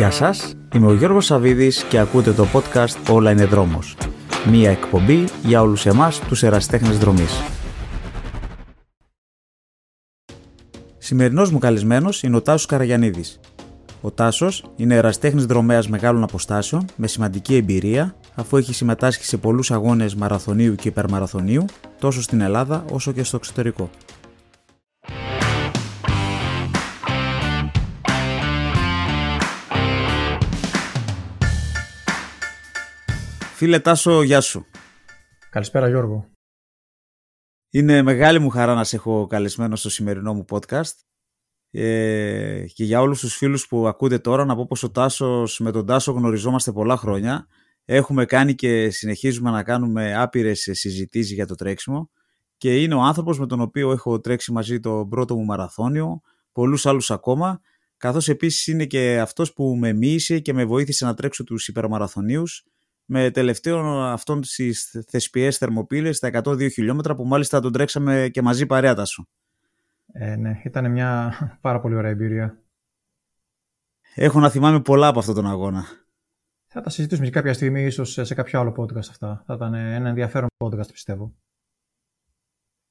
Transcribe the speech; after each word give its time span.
Γεια 0.00 0.10
σας, 0.10 0.54
είμαι 0.74 0.86
ο 0.86 0.94
Γιώργος 0.94 1.24
Σαβίδης 1.24 1.82
και 1.82 1.98
ακούτε 1.98 2.32
το 2.32 2.46
podcast 2.52 3.10
«Όλα 3.10 3.30
είναι 3.30 3.44
δρόμος». 3.44 3.96
Μία 4.50 4.70
εκπομπή 4.70 5.24
για 5.42 5.60
όλους 5.60 5.86
εμάς 5.86 6.20
τους 6.20 6.42
εραστέχνες 6.42 6.98
δρομής. 6.98 7.42
Σημερινός 10.98 11.50
μου 11.50 11.58
καλεσμένος 11.58 12.22
είναι 12.22 12.36
ο 12.36 12.42
Τάσος 12.42 12.66
Καραγιανίδης. 12.66 13.40
Ο 14.00 14.10
Τάσος 14.10 14.64
είναι 14.76 14.94
εραστέχνης 14.94 15.46
δρομέας 15.46 15.88
μεγάλων 15.88 16.22
αποστάσεων 16.22 16.84
με 16.96 17.06
σημαντική 17.06 17.54
εμπειρία 17.54 18.14
αφού 18.34 18.56
έχει 18.56 18.74
συμμετάσχει 18.74 19.24
σε 19.24 19.36
πολλούς 19.36 19.70
αγώνες 19.70 20.14
μαραθωνίου 20.14 20.74
και 20.74 20.88
υπερμαραθωνίου 20.88 21.64
τόσο 21.98 22.22
στην 22.22 22.40
Ελλάδα 22.40 22.84
όσο 22.92 23.12
και 23.12 23.22
στο 23.22 23.36
εξωτερικό. 23.36 23.90
Φίλε 33.60 33.80
Τάσο, 33.80 34.22
γεια 34.22 34.40
σου. 34.40 34.66
Καλησπέρα 35.50 35.88
Γιώργο. 35.88 36.30
Είναι 37.70 38.02
μεγάλη 38.02 38.38
μου 38.38 38.48
χαρά 38.48 38.74
να 38.74 38.84
σε 38.84 38.96
έχω 38.96 39.26
καλεσμένο 39.26 39.76
στο 39.76 39.90
σημερινό 39.90 40.34
μου 40.34 40.44
podcast. 40.50 40.92
Ε, 41.70 42.64
και 42.74 42.84
για 42.84 43.00
όλους 43.00 43.20
τους 43.20 43.36
φίλους 43.36 43.66
που 43.66 43.88
ακούτε 43.88 44.18
τώρα 44.18 44.44
να 44.44 44.56
πω 44.56 44.66
πως 44.66 44.82
ο 44.82 44.90
Τάσος 44.90 45.58
με 45.58 45.70
τον 45.70 45.86
Τάσο 45.86 46.12
γνωριζόμαστε 46.12 46.72
πολλά 46.72 46.96
χρόνια. 46.96 47.46
Έχουμε 47.84 48.24
κάνει 48.24 48.54
και 48.54 48.90
συνεχίζουμε 48.90 49.50
να 49.50 49.62
κάνουμε 49.62 50.14
άπειρες 50.16 50.68
συζητήσεις 50.72 51.32
για 51.32 51.46
το 51.46 51.54
τρέξιμο 51.54 52.10
και 52.56 52.82
είναι 52.82 52.94
ο 52.94 53.00
άνθρωπος 53.00 53.38
με 53.38 53.46
τον 53.46 53.60
οποίο 53.60 53.92
έχω 53.92 54.20
τρέξει 54.20 54.52
μαζί 54.52 54.80
το 54.80 55.06
πρώτο 55.10 55.36
μου 55.36 55.44
μαραθώνιο, 55.44 56.20
πολλούς 56.52 56.86
άλλους 56.86 57.10
ακόμα, 57.10 57.60
καθώς 57.96 58.28
επίσης 58.28 58.66
είναι 58.66 58.86
και 58.86 59.18
αυτός 59.20 59.52
που 59.52 59.76
με 59.76 59.92
μίλησε 59.92 60.38
και 60.38 60.52
με 60.52 60.64
βοήθησε 60.64 61.04
να 61.04 61.14
τρέξω 61.14 61.44
τους 61.44 61.68
υπερμαραθωνίους 61.68 62.64
με 63.12 63.30
τελευταίο 63.30 64.00
αυτόν 64.00 64.44
στι 64.44 64.74
θεσπιές 65.08 65.56
Θερμοπύλες 65.56 66.16
στα 66.16 66.30
102 66.44 66.70
χιλιόμετρα 66.72 67.14
που 67.14 67.26
μάλιστα 67.26 67.60
τον 67.60 67.72
τρέξαμε 67.72 68.28
και 68.32 68.42
μαζί 68.42 68.66
παρέα 68.66 69.04
σου. 69.04 69.28
Ε, 70.12 70.36
ναι, 70.36 70.60
ήταν 70.64 70.90
μια 70.90 71.32
πάρα 71.60 71.80
πολύ 71.80 71.94
ωραία 71.94 72.10
εμπειρία. 72.10 72.62
Έχω 74.14 74.40
να 74.40 74.50
θυμάμαι 74.50 74.80
πολλά 74.80 75.06
από 75.06 75.18
αυτόν 75.18 75.34
τον 75.34 75.46
αγώνα. 75.46 75.84
Θα 76.66 76.80
τα 76.80 76.90
συζητήσουμε 76.90 77.26
και 77.26 77.32
κάποια 77.32 77.52
στιγμή, 77.52 77.84
ίσως 77.84 78.12
σε 78.22 78.34
κάποιο 78.34 78.60
άλλο 78.60 78.74
podcast 78.78 79.08
αυτά. 79.10 79.42
Θα 79.46 79.54
ήταν 79.54 79.74
ένα 79.74 80.08
ενδιαφέρον 80.08 80.48
podcast, 80.64 80.92
πιστεύω. 80.92 81.34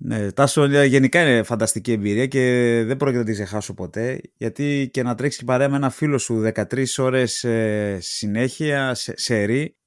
Ναι, 0.02 0.32
Τάσο, 0.32 0.84
γενικά 0.84 1.22
είναι 1.22 1.44
φανταστική 1.44 1.92
εμπειρία 1.92 2.28
και 2.28 2.42
δεν 2.86 2.98
πρόκειται 2.98 3.20
να 3.20 3.26
τη 3.26 3.32
ξεχάσω 3.32 3.74
ποτέ. 3.74 4.22
Γιατί 4.38 4.90
και 4.94 5.04
να 5.04 5.16
τρέξει 5.16 5.46
παρέα 5.46 5.70
με 5.70 5.76
ένα 5.76 5.90
φίλο 5.90 6.18
σου 6.18 6.52
13 6.54 6.86
ώρες 6.98 7.44
ε, 7.44 7.98
συνέχεια, 8.02 8.94
σε, 8.94 9.14
σε 9.18 9.44
ρί, 9.44 9.79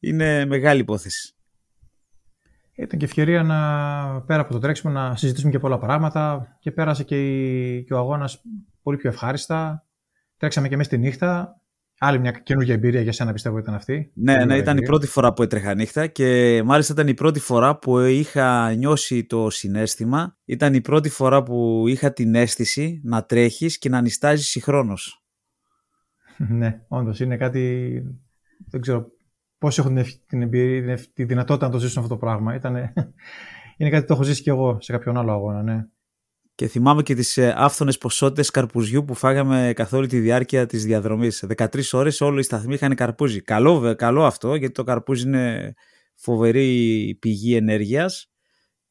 είναι 0.00 0.44
μεγάλη 0.44 0.80
υπόθεση. 0.80 1.34
Ήταν 2.80 2.98
και 2.98 3.04
ευκαιρία 3.04 3.42
να, 3.42 4.22
πέρα 4.22 4.40
από 4.40 4.52
το 4.52 4.58
τρέξιμο 4.58 4.92
να 4.92 5.16
συζητήσουμε 5.16 5.50
και 5.50 5.58
πολλά 5.58 5.78
πράγματα 5.78 6.56
και 6.60 6.70
πέρασε 6.70 7.04
και, 7.04 7.16
και 7.80 7.94
ο 7.94 7.98
αγώνας 7.98 8.42
πολύ 8.82 8.96
πιο 8.96 9.10
ευχάριστα. 9.10 9.86
Τρέξαμε 10.36 10.68
και 10.68 10.76
μέσα 10.76 10.88
στη 10.88 10.98
νύχτα. 10.98 11.60
Άλλη 11.98 12.18
μια 12.18 12.30
καινούργια 12.30 12.74
εμπειρία 12.74 13.00
για 13.00 13.12
σένα 13.12 13.32
πιστεύω 13.32 13.58
ήταν 13.58 13.74
αυτή. 13.74 14.12
Ναι, 14.14 14.44
ναι, 14.44 14.56
ήταν 14.56 14.76
η 14.76 14.82
πρώτη 14.82 15.06
φορά 15.06 15.32
που 15.32 15.42
έτρεχα 15.42 15.74
νύχτα 15.74 16.06
και 16.06 16.62
μάλιστα 16.64 16.92
ήταν 16.92 17.08
η 17.08 17.14
πρώτη 17.14 17.40
φορά 17.40 17.78
που 17.78 17.98
είχα 17.98 18.74
νιώσει 18.74 19.24
το 19.24 19.50
συνέστημα. 19.50 20.38
Ήταν 20.44 20.74
η 20.74 20.80
πρώτη 20.80 21.08
φορά 21.08 21.42
που 21.42 21.84
είχα 21.86 22.12
την 22.12 22.34
αίσθηση 22.34 23.00
να 23.04 23.24
τρέχεις 23.24 23.78
και 23.78 23.88
να 23.88 24.00
νιστάζεις 24.00 24.48
συγχρόνως. 24.48 25.24
ναι, 26.58 26.80
όντως 26.88 27.20
είναι 27.20 27.36
κάτι, 27.36 27.92
δεν 28.70 28.80
ξέρω 28.80 29.06
Πόσοι 29.60 29.80
έχουν 29.80 29.98
την 30.26 30.42
εμπειρία, 30.42 30.98
τη 31.14 31.24
δυνατότητα 31.24 31.66
να 31.66 31.72
το 31.72 31.78
ζήσουν 31.78 32.02
αυτό 32.02 32.14
το 32.14 32.20
πράγμα. 32.20 32.54
Ήτανε... 32.54 32.92
Είναι 33.76 33.90
κάτι 33.90 34.02
που 34.02 34.08
το 34.08 34.14
έχω 34.14 34.22
ζήσει 34.22 34.42
και 34.42 34.50
εγώ 34.50 34.80
σε 34.80 34.92
κάποιον 34.92 35.16
άλλο 35.16 35.32
αγώνα, 35.32 35.62
ναι. 35.62 35.84
Και 36.54 36.66
θυμάμαι 36.66 37.02
και 37.02 37.14
τις 37.14 37.36
ε, 37.36 37.54
άφθονες 37.56 37.98
ποσότητες 37.98 38.50
καρπουζιού 38.50 39.04
που 39.04 39.14
φάγαμε 39.14 39.72
καθ' 39.74 39.92
όλη 39.92 40.06
τη 40.06 40.18
διάρκεια 40.18 40.66
της 40.66 40.84
διαδρομής. 40.84 41.44
13 41.56 41.80
ώρες 41.92 42.20
όλοι 42.20 42.38
οι 42.40 42.42
σταθμοί 42.42 42.74
είχαν 42.74 42.94
καρπούζι. 42.94 43.42
Καλό, 43.42 43.94
καλό 43.94 44.24
αυτό, 44.24 44.54
γιατί 44.54 44.74
το 44.74 44.84
καρπούζι 44.84 45.26
είναι 45.26 45.74
φοβερή 46.14 47.16
πηγή 47.20 47.56
ενέργειας. 47.56 48.30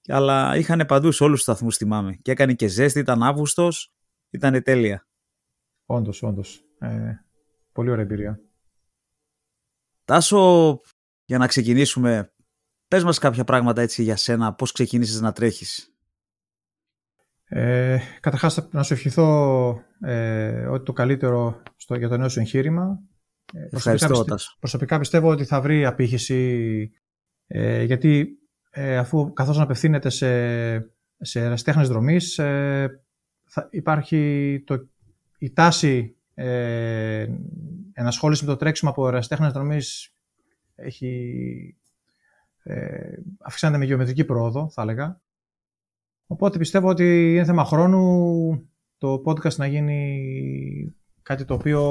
Αλλά 0.07 0.57
είχαν 0.57 0.85
παντού 0.87 1.11
σε 1.11 1.23
όλους 1.23 1.35
τους 1.35 1.43
σταθμούς 1.43 1.77
θυμάμαι. 1.77 2.13
Και 2.21 2.31
έκανε 2.31 2.53
και 2.53 2.67
ζέστη, 2.67 2.99
ήταν 2.99 3.23
Αύγουστος, 3.23 3.93
ήταν 4.29 4.63
τέλεια. 4.63 5.07
Όντως, 5.85 6.23
όντως. 6.23 6.63
Ε, 6.79 7.11
πολύ 7.71 7.89
ωραία 7.89 8.03
εμπειρία. 8.03 8.39
Τάσο, 10.09 10.81
για 11.25 11.37
να 11.37 11.47
ξεκινήσουμε, 11.47 12.33
πες 12.87 13.03
μας 13.03 13.17
κάποια 13.17 13.43
πράγματα 13.43 13.81
έτσι 13.81 14.03
για 14.03 14.15
σένα, 14.15 14.53
πώς 14.53 14.71
ξεκίνησες 14.71 15.21
να 15.21 15.31
τρέχεις. 15.31 15.93
Ε, 17.43 17.97
καταρχάς 18.19 18.67
να 18.71 18.83
σου 18.83 18.93
ευχηθώ 18.93 19.83
ε, 20.01 20.65
ότι 20.65 20.85
το 20.85 20.93
καλύτερο 20.93 21.63
στο, 21.75 21.95
για 21.95 22.09
το 22.09 22.17
νέο 22.17 22.29
σου 22.29 22.39
εγχείρημα. 22.39 22.99
Ε, 23.53 23.67
Ευχαριστώ, 23.71 24.07
προσωπικά, 24.07 24.35
Τάσο. 24.35 24.55
Προσωπικά 24.59 24.99
πιστεύω 24.99 25.29
ότι 25.29 25.45
θα 25.45 25.61
βρει 25.61 25.85
απήχηση 25.85 26.91
ε, 27.47 27.83
γιατί 27.83 28.39
ε, 28.69 28.97
αφού 28.97 29.33
καθώς 29.33 29.59
απευθύνεται 29.59 30.09
σε, 30.09 30.77
σε 31.17 31.39
ερασιτέχνες 31.39 31.87
δρομής 31.87 32.37
ε, 32.37 33.03
θα 33.45 33.67
υπάρχει 33.71 34.63
το, 34.65 34.89
η 35.37 35.51
τάση 35.51 36.15
ε, 36.33 37.27
ενασχόληση 37.99 38.45
με 38.45 38.51
το 38.51 38.57
τρέξιμο 38.57 38.91
από 38.91 39.07
ερασιτέχνες 39.07 39.51
δρομής 39.51 40.13
έχει, 40.75 41.77
ε, 42.63 43.13
αυξάνεται 43.39 43.79
με 43.79 43.85
γεωμετρική 43.85 44.25
πρόοδο, 44.25 44.69
θα 44.69 44.81
έλεγα. 44.81 45.21
Οπότε 46.27 46.57
πιστεύω 46.57 46.89
ότι 46.89 47.33
είναι 47.33 47.45
θέμα 47.45 47.65
χρόνου 47.65 48.69
το 48.97 49.21
podcast 49.25 49.55
να 49.55 49.65
γίνει 49.65 50.95
κάτι 51.21 51.45
το 51.45 51.53
οποίο 51.53 51.81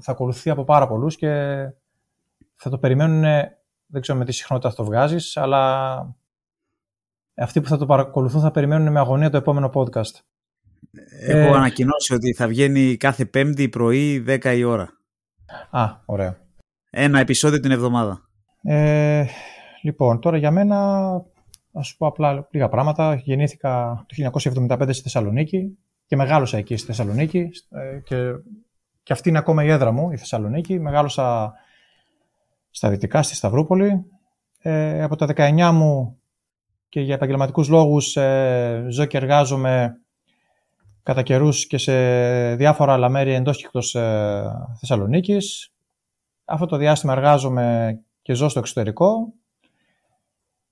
θα 0.00 0.12
ακολουθεί 0.12 0.50
από 0.50 0.64
πάρα 0.64 0.86
πολλούς 0.86 1.16
και 1.16 1.28
θα 2.56 2.70
το 2.70 2.78
περιμένουν, 2.78 3.20
δεν 3.86 4.00
ξέρω 4.00 4.18
με 4.18 4.24
τι 4.24 4.32
συχνότητα 4.32 4.70
θα 4.70 4.76
το 4.76 4.84
βγάζεις, 4.84 5.36
αλλά 5.36 5.96
αυτοί 7.34 7.60
που 7.60 7.68
θα 7.68 7.76
το 7.76 7.86
παρακολουθούν 7.86 8.40
θα 8.40 8.50
περιμένουν 8.50 8.92
με 8.92 8.98
αγωνία 8.98 9.30
το 9.30 9.36
επόμενο 9.36 9.70
podcast. 9.74 10.20
Έχω 11.20 11.38
ε, 11.38 11.56
ανακοινώσει 11.56 12.14
ότι 12.14 12.34
θα 12.34 12.48
βγαίνει 12.48 12.96
κάθε 12.96 13.24
πέμπτη 13.26 13.68
πρωί 13.68 14.24
10 14.28 14.54
η 14.56 14.64
ώρα. 14.64 14.95
Α, 15.70 15.84
ωραία. 16.04 16.36
Ένα 16.90 17.20
επεισόδιο 17.20 17.60
την 17.60 17.70
εβδομάδα. 17.70 18.20
Ε, 18.62 19.24
λοιπόν, 19.82 20.20
τώρα 20.20 20.36
για 20.36 20.50
μένα, 20.50 21.08
ας 21.72 21.86
σου 21.86 21.96
πω 21.96 22.06
απλά 22.06 22.46
λίγα 22.50 22.68
πράγματα. 22.68 23.14
Γεννήθηκα 23.14 24.04
το 24.06 24.30
1975 24.68 24.88
στη 24.90 25.02
Θεσσαλονίκη 25.02 25.78
και 26.06 26.16
μεγάλωσα 26.16 26.56
εκεί 26.56 26.76
στη 26.76 26.86
Θεσσαλονίκη 26.86 27.48
ε, 27.70 27.98
και, 28.04 28.16
και 29.02 29.12
αυτή 29.12 29.28
είναι 29.28 29.38
ακόμα 29.38 29.64
η 29.64 29.68
έδρα 29.68 29.92
μου, 29.92 30.10
η 30.10 30.16
Θεσσαλονίκη. 30.16 30.80
Μεγάλωσα 30.80 31.52
στα 32.70 32.90
δυτικά, 32.90 33.22
στη 33.22 33.34
Σταυρούπολη. 33.34 34.04
Ε, 34.58 35.02
από 35.02 35.16
τα 35.16 35.26
19 35.36 35.70
μου 35.72 36.20
και 36.88 37.00
για 37.00 37.14
επαγγελματικούς 37.14 37.68
λόγους 37.68 38.16
ε, 38.16 38.86
ζω 38.90 39.04
και 39.04 39.16
εργάζομαι 39.16 40.00
κατά 41.06 41.22
καιρούς 41.22 41.66
και 41.66 41.78
σε 41.78 41.92
διάφορα 42.54 42.92
άλλα 42.92 43.08
μέρη 43.08 43.32
εντός 43.32 43.56
και 43.56 43.64
εκτός 43.66 43.94
ε, 43.94 44.44
Θεσσαλονίκης. 44.78 45.72
Αυτό 46.44 46.66
το 46.66 46.76
διάστημα 46.76 47.12
εργάζομαι 47.12 47.98
και 48.22 48.34
ζω 48.34 48.48
στο 48.48 48.58
εξωτερικό. 48.58 49.32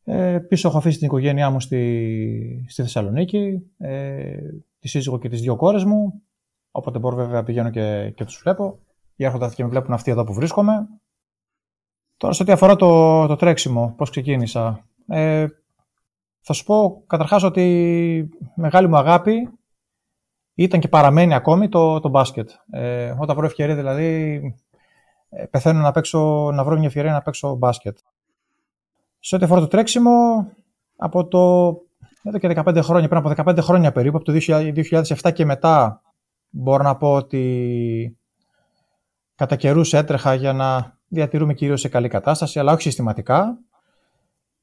Ε, 0.04 0.38
πίσω 0.38 0.68
έχω 0.68 0.78
αφήσει 0.78 0.98
την 0.98 1.06
οικογένειά 1.06 1.50
μου 1.50 1.60
στη, 1.60 2.64
στη 2.68 2.82
Θεσσαλονίκη, 2.82 3.62
ε, 3.78 4.36
τη 4.78 4.88
σύζυγο 4.88 5.18
και 5.18 5.28
τις 5.28 5.40
δύο 5.40 5.56
κόρες 5.56 5.84
μου, 5.84 6.22
όποτε 6.70 6.98
μπορώ 6.98 7.16
βέβαια 7.16 7.42
πηγαίνω 7.42 7.70
και, 7.70 8.12
και 8.16 8.24
τους 8.24 8.40
βλέπω. 8.42 8.78
Ή 9.16 9.24
έρχονται 9.24 9.50
και 9.54 9.62
με 9.62 9.68
βλέπουν 9.68 9.92
αυτοί 9.92 10.10
εδώ 10.10 10.24
που 10.24 10.34
βρίσκομαι. 10.34 10.88
Τώρα 12.16 12.34
σε 12.34 12.42
ό,τι 12.42 12.52
αφορά 12.52 12.76
το, 12.76 13.26
το 13.26 13.36
τρέξιμο, 13.36 13.94
πώς 13.96 14.10
ξεκίνησα. 14.10 14.86
Ε, 15.06 15.46
θα 16.40 16.52
σου 16.52 16.64
πω 16.64 17.02
καταρχάς 17.06 17.42
ότι 17.42 18.28
μεγάλη 18.54 18.88
μου 18.88 18.96
αγάπη 18.96 19.48
ήταν 20.54 20.80
και 20.80 20.88
παραμένει 20.88 21.34
ακόμη 21.34 21.68
το, 21.68 22.00
το 22.00 22.08
μπάσκετ. 22.08 22.50
Ε, 22.70 23.14
όταν 23.18 23.36
βρω 23.36 23.46
ευκαιρία 23.46 23.74
δηλαδή, 23.74 24.40
ε, 25.28 25.44
πεθαίνω 25.44 25.80
να, 25.80 25.90
παίξω, 25.90 26.50
να 26.54 26.64
βρω 26.64 26.76
μια 26.76 26.86
ευκαιρία 26.86 27.12
να 27.12 27.22
παίξω 27.22 27.54
μπάσκετ. 27.54 27.98
Σε 29.18 29.34
ό,τι 29.34 29.44
αφορά 29.44 29.60
το 29.60 29.66
τρέξιμο, 29.66 30.46
από 30.96 31.26
το 31.26 31.38
εδώ 32.22 32.38
και 32.38 32.52
15 32.64 32.78
χρόνια, 32.82 33.08
πριν 33.08 33.26
από 33.26 33.50
15 33.50 33.58
χρόνια 33.60 33.92
περίπου, 33.92 34.16
από 34.16 34.24
το 34.24 34.32
2007 35.22 35.32
και 35.32 35.44
μετά, 35.44 36.02
μπορώ 36.48 36.82
να 36.82 36.96
πω 36.96 37.12
ότι 37.12 38.18
κατά 39.34 39.56
καιρούς 39.56 39.92
έτρεχα 39.92 40.34
για 40.34 40.52
να 40.52 40.98
διατηρούμε 41.08 41.54
κυρίως 41.54 41.80
σε 41.80 41.88
καλή 41.88 42.08
κατάσταση, 42.08 42.58
αλλά 42.58 42.72
όχι 42.72 42.82
συστηματικά. 42.82 43.58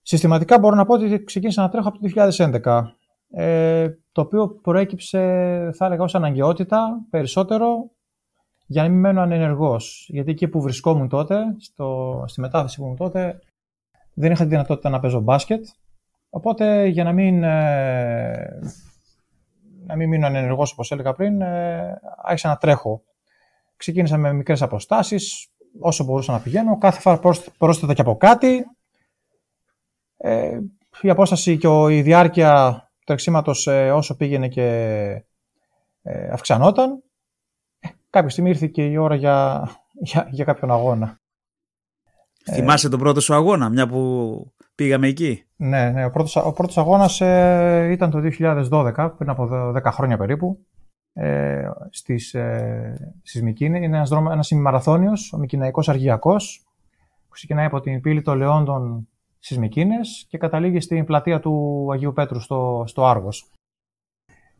Συστηματικά 0.01 0.59
μπορώ 0.59 0.75
να 0.75 0.85
πω 0.85 0.93
ότι 0.93 1.23
ξεκίνησα 1.23 1.61
να 1.61 1.69
τρέχω 1.69 1.87
από 1.87 1.99
το 1.99 2.31
2011 2.61 2.83
ε, 3.31 3.89
το 4.11 4.21
οποίο 4.21 4.47
προέκυψε, 4.47 5.19
θα 5.73 5.85
έλεγα, 5.85 6.03
ως 6.03 6.15
αναγκαιότητα 6.15 7.05
περισσότερο, 7.09 7.91
για 8.65 8.83
να 8.83 8.89
μην 8.89 8.99
μένω 8.99 9.21
ανενεργός. 9.21 10.07
Γιατί 10.09 10.31
εκεί 10.31 10.47
που 10.47 10.61
βρισκόμουν 10.61 11.09
τότε, 11.09 11.55
στο, 11.59 12.23
στη 12.27 12.39
μετάθεση 12.39 12.77
που 12.77 12.83
ήμουν 12.83 12.95
τότε, 12.95 13.39
δεν 14.13 14.31
είχα 14.31 14.43
τη 14.43 14.49
δυνατότητα 14.49 14.89
να 14.89 14.99
παίζω 14.99 15.19
μπάσκετ. 15.19 15.65
Οπότε 16.29 16.85
για 16.85 17.03
να 17.03 17.11
μην, 17.11 17.43
ε, 17.43 18.59
να 19.85 19.95
μην 19.95 20.09
μείνω 20.09 20.25
ανενεργός 20.25 20.71
όπως 20.71 20.91
έλεγα 20.91 21.13
πριν, 21.13 21.41
ε, 21.41 21.99
άρχισα 22.17 22.47
να 22.47 22.57
τρέχω. 22.57 23.03
Ξεκίνησα 23.75 24.17
με 24.17 24.33
μικρές 24.33 24.61
αποστάσεις, 24.61 25.47
όσο 25.79 26.03
μπορούσα 26.03 26.31
να 26.31 26.39
πηγαίνω. 26.39 26.77
Κάθε 26.77 26.99
φορά 26.99 27.19
πρόσθετα 27.57 27.93
και 27.93 28.01
από 28.01 28.17
κάτι. 28.17 28.65
Ε, 30.17 30.59
η 31.01 31.09
απόσταση 31.09 31.57
και 31.57 31.67
η 31.89 32.01
διάρκεια 32.01 32.85
τρεξίματος 33.05 33.67
ε, 33.67 33.91
όσο 33.91 34.15
πήγαινε 34.15 34.47
και 34.47 34.65
ε, 36.01 36.29
αυξανόταν. 36.31 37.03
Ε, 37.79 37.89
κάποια 38.09 38.29
στιγμή 38.29 38.49
ήρθε 38.49 38.67
και 38.67 38.85
η 38.85 38.97
ώρα 38.97 39.15
για, 39.15 39.69
για, 39.93 40.27
για 40.31 40.45
κάποιον 40.45 40.71
αγώνα. 40.71 41.19
Θυμάσαι 42.51 42.89
τον 42.89 42.99
πρώτο 42.99 43.21
σου 43.21 43.33
αγώνα, 43.33 43.69
μια 43.69 43.87
που 43.87 44.53
πήγαμε 44.75 45.07
εκεί; 45.07 45.43
Ναι, 45.55 45.89
ναι 45.89 46.05
ο, 46.05 46.09
πρώτος, 46.09 46.35
ο 46.35 46.51
πρώτος 46.51 46.77
αγώνας 46.77 47.21
ε, 47.21 47.87
ήταν 47.91 48.09
το 48.09 48.19
2012, 48.39 49.11
πριν 49.17 49.29
από 49.29 49.49
10 49.75 49.81
χρόνια 49.83 50.17
περίπου, 50.17 50.65
ε, 51.13 51.69
στις, 51.89 52.33
ε, 52.33 53.19
στις 53.23 53.41
Είναι 53.59 53.85
ένας, 53.85 54.09
δρόμος, 54.09 54.33
ένας 54.33 54.51
ημιμαραθώνιος, 54.51 55.33
ο 55.33 55.37
Μικυναϊκός 55.37 55.89
Αργιακός, 55.89 56.65
που 57.27 57.29
ξεκινάει 57.29 57.65
από 57.65 57.79
την 57.79 58.01
πύλη 58.01 58.21
των 58.21 58.37
Λεόντων 58.37 59.07
στις 59.43 59.57
Μικίνες 59.57 60.25
και 60.29 60.37
καταλήγει 60.37 60.79
στην 60.79 61.05
πλατεία 61.05 61.39
του 61.39 61.87
Αγίου 61.91 62.13
Πέτρου 62.13 62.39
στο, 62.39 62.83
στο 62.87 63.05
Άργος. 63.05 63.51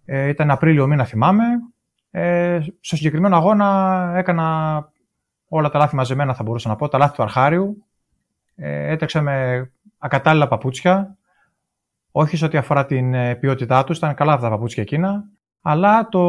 Ε, 0.05 0.27
ήταν 0.27 0.51
Απρίλιο 0.51 0.87
μήνα 0.87 1.05
θυμάμαι. 1.05 1.43
Ε, 2.11 2.59
στο 2.79 2.95
συγκεκριμένο 2.95 3.35
αγώνα 3.35 4.13
έκανα 4.15 4.89
όλα 5.47 5.69
τα 5.69 5.77
λάθη 5.77 5.95
μαζεμένα 5.95 6.33
θα 6.33 6.43
μπορούσα 6.43 6.69
να 6.69 6.75
πω, 6.75 6.87
τα 6.87 6.97
λάθη 6.97 7.15
του 7.15 7.23
Αρχάριου. 7.23 7.85
Ε, 8.55 8.91
έτρεξα 8.91 9.21
με 9.21 9.69
ακατάλληλα 9.97 10.47
παπούτσια, 10.47 11.17
όχι 12.11 12.37
σε 12.37 12.45
ό,τι 12.45 12.57
αφορά 12.57 12.85
την 12.85 13.13
ε, 13.13 13.35
ποιότητά 13.35 13.83
τους, 13.83 13.97
ήταν 13.97 14.13
καλά 14.13 14.33
αυτά 14.33 14.45
τα 14.45 14.51
παπούτσια 14.51 14.83
εκείνα, 14.83 15.23
αλλά 15.61 16.07
το 16.07 16.21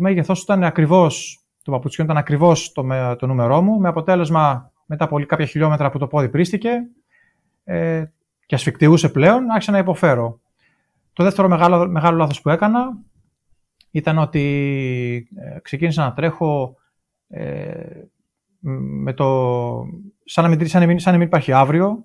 μέγεθός 0.00 0.42
ήταν 0.42 0.64
ακριβώς, 0.64 1.44
το 1.62 1.70
παπούτσιο 1.70 2.04
ήταν 2.04 2.16
ακριβώς 2.16 2.72
το, 2.72 2.84
το 3.18 3.26
νούμερό 3.26 3.62
μου, 3.62 3.80
με 3.80 3.88
αποτέλεσμα 3.88 4.72
μετά 4.86 5.04
από 5.04 5.24
κάποια 5.24 5.46
χιλιόμετρα 5.46 5.90
που 5.90 5.98
το 5.98 6.06
πόδι 6.06 6.28
πρίστηκε 6.28 6.70
ε, 7.64 8.04
και 8.46 8.54
ασφικτιούσε 8.54 9.08
πλέον, 9.08 9.50
άρχισα 9.50 9.72
να 9.72 9.78
υποφέρω. 9.78 10.40
Το 11.12 11.22
δεύτερο 11.22 11.48
μεγάλο, 11.48 11.88
μεγάλο 11.88 12.16
λάθος 12.16 12.40
που 12.40 12.50
έκανα 12.50 12.98
ήταν 13.90 14.18
ότι 14.18 15.28
ε, 15.36 15.58
ξεκίνησα 15.60 16.02
να 16.02 16.12
τρέχω 16.12 16.76
ε, 17.28 18.02
με 19.04 19.12
το, 19.12 19.26
σαν, 20.24 20.44
να 20.44 20.50
μην, 20.50 20.68
σαν, 20.68 20.80
να 20.80 20.86
μην, 20.86 20.98
σαν 20.98 21.12
να 21.12 21.18
μην 21.18 21.26
υπάρχει 21.26 21.52
αύριο, 21.52 22.04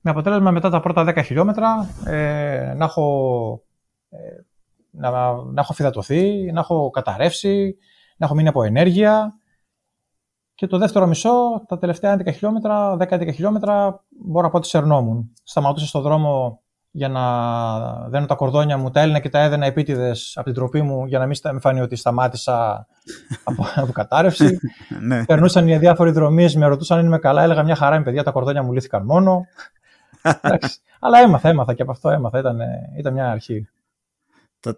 με 0.00 0.10
αποτέλεσμα 0.10 0.50
μετά 0.50 0.70
τα 0.70 0.80
πρώτα 0.80 1.04
10 1.08 1.22
χιλιόμετρα 1.24 1.88
ε, 2.04 2.74
να, 2.76 2.84
έχω, 2.84 3.62
ε, 4.10 4.16
να, 4.90 5.10
να 5.32 5.60
έχω 5.60 5.72
φυδατωθεί, 5.72 6.52
να 6.52 6.60
έχω 6.60 6.90
καταρρεύσει, 6.90 7.76
να 8.16 8.26
έχω 8.26 8.34
μείνει 8.34 8.48
από 8.48 8.62
ενέργεια. 8.62 9.38
Και 10.56 10.66
το 10.66 10.78
δεύτερο 10.78 11.06
μισό, 11.06 11.64
τα 11.68 11.78
τελευταία 11.78 12.16
11 12.18 12.32
χιλιόμετρα, 12.32 12.96
10-11 12.96 13.32
χιλιόμετρα, 13.34 14.04
μπορώ 14.08 14.44
να 14.44 14.50
πω 14.50 14.56
ότι 14.56 14.66
σερνόμουν. 14.68 15.32
Σταματούσα 15.42 15.86
στον 15.86 16.02
δρόμο 16.02 16.60
για 16.90 17.08
να 17.08 18.08
δένω 18.08 18.26
τα 18.26 18.34
κορδόνια 18.34 18.76
μου, 18.76 18.90
τα 18.90 19.00
έλυνα 19.00 19.18
και 19.18 19.28
τα 19.28 19.38
έδαινα 19.38 19.66
επίτηδες 19.66 20.32
από 20.34 20.44
την 20.44 20.54
τροπή 20.54 20.82
μου 20.82 21.06
για 21.06 21.18
να 21.18 21.26
μην 21.26 21.36
με 21.52 21.60
φανεί 21.60 21.80
ότι 21.80 21.96
σταμάτησα 21.96 22.86
από, 23.44 23.66
από 23.74 23.92
κατάρρευση. 23.92 24.58
ναι. 25.00 25.24
Περνούσαν 25.24 25.68
οι 25.68 25.78
διάφοροι 25.78 26.10
δρομείς, 26.10 26.56
με 26.56 26.66
ρωτούσαν 26.66 26.98
αν 26.98 27.06
είμαι 27.06 27.18
καλά. 27.18 27.42
Έλεγα 27.42 27.62
μια 27.62 27.76
χαρά, 27.76 27.94
είμαι 27.94 28.04
παιδιά, 28.04 28.22
τα 28.22 28.30
κορδόνια 28.30 28.62
μου 28.62 28.72
λύθηκαν 28.72 29.04
μόνο. 29.04 29.46
Αλλά 31.00 31.18
έμαθα, 31.18 31.48
έμαθα 31.48 31.74
και 31.74 31.82
από 31.82 31.90
αυτό 31.90 32.10
έμαθα. 32.10 32.38
Ήταν, 32.38 32.58
ήταν 32.98 33.12
μια 33.12 33.30
αρχή. 33.30 33.68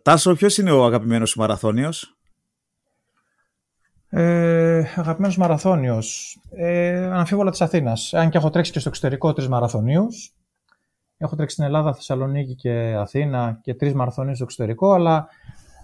Τάσο, 0.02 0.34
ποιος 0.34 0.58
είναι 0.58 0.70
ο 0.70 0.84
αγαπημένος 0.84 1.30
σου 1.30 1.40
μαραθώνιος; 1.40 2.17
Ε, 4.10 4.84
αγαπημένος 4.96 5.36
μαραθώνιος. 5.36 6.38
Ε, 6.50 7.04
αναμφίβολα 7.04 7.50
της 7.50 7.60
Αθήνας. 7.60 8.14
Αν 8.14 8.30
και 8.30 8.38
έχω 8.38 8.50
τρέξει 8.50 8.72
και 8.72 8.78
στο 8.78 8.88
εξωτερικό 8.88 9.32
τρεις 9.32 9.48
μαραθωνίους. 9.48 10.36
Έχω 11.16 11.36
τρέξει 11.36 11.54
στην 11.54 11.66
Ελλάδα, 11.66 11.94
Θεσσαλονίκη 11.94 12.54
και 12.54 12.94
Αθήνα 12.98 13.58
και 13.62 13.74
τρεις 13.74 13.94
μαραθώνιου 13.94 14.34
στο 14.34 14.44
εξωτερικό, 14.44 14.92
αλλά 14.92 15.28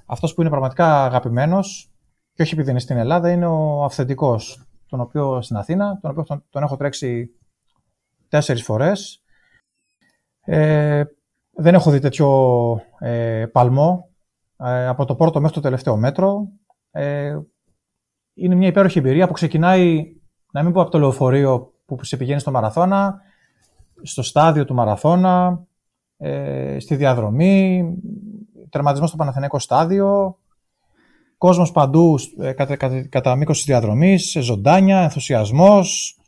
αυτός 0.07 0.35
που 0.35 0.41
είναι 0.41 0.51
πραγματικά 0.51 1.05
αγαπημένος, 1.05 1.93
και 2.35 2.43
όχι 2.43 2.55
επειδή 2.55 2.71
είναι 2.71 2.81
στην 2.81 2.97
Ελλάδα, 2.97 3.31
είναι 3.31 3.47
ο 3.47 3.85
αυθεντικός, 3.85 4.67
τον 4.89 5.01
οποίο 5.01 5.43
στην 5.43 5.57
Αθήνα, 5.57 5.99
τον 6.01 6.11
οποίο 6.11 6.43
τον, 6.51 6.63
έχω 6.63 6.77
τρέξει 6.77 7.31
τέσσερις 8.29 8.63
φορές. 8.63 9.23
Ε, 10.41 11.05
δεν 11.51 11.75
έχω 11.75 11.91
δει 11.91 11.99
τέτοιο 11.99 12.81
ε, 12.99 13.47
παλμό 13.53 14.09
ε, 14.57 14.87
από 14.87 15.05
το 15.05 15.15
πρώτο 15.15 15.41
μέχρι 15.41 15.55
το 15.55 15.61
τελευταίο 15.61 15.97
μέτρο. 15.97 16.49
Ε, 16.91 17.39
είναι 18.35 18.55
μια 18.55 18.69
υπέροχη 18.69 18.99
εμπειρία 18.99 19.27
που 19.27 19.33
ξεκινάει, 19.33 20.13
να 20.53 20.63
μην 20.63 20.73
πω 20.73 20.81
από 20.81 20.91
το 20.91 20.99
λεωφορείο 20.99 21.73
που 21.87 22.05
σε 22.05 22.17
πηγαίνει 22.17 22.41
στο 22.41 22.51
μαραθώνα, 22.51 23.21
στο 24.03 24.23
στάδιο 24.23 24.65
του 24.65 24.75
μαραθώνα, 24.75 25.65
ε, 26.17 26.77
στη 26.81 26.97
διαδρομή, 26.97 27.85
τερματισμός 28.71 29.09
στο 29.09 29.19
Παναθηναϊκό 29.19 29.59
στάδιο, 29.59 30.39
κόσμος 31.39 31.73
παντού 31.73 32.19
ε, 32.41 32.53
κατά, 32.53 32.77
κατά, 32.77 33.07
κατά 33.09 33.37
μήκος 33.37 33.57
της 33.57 33.67
διαδρομής, 33.67 34.37
ζωντάνια, 34.41 34.99
ενθουσιασμός. 34.99 36.19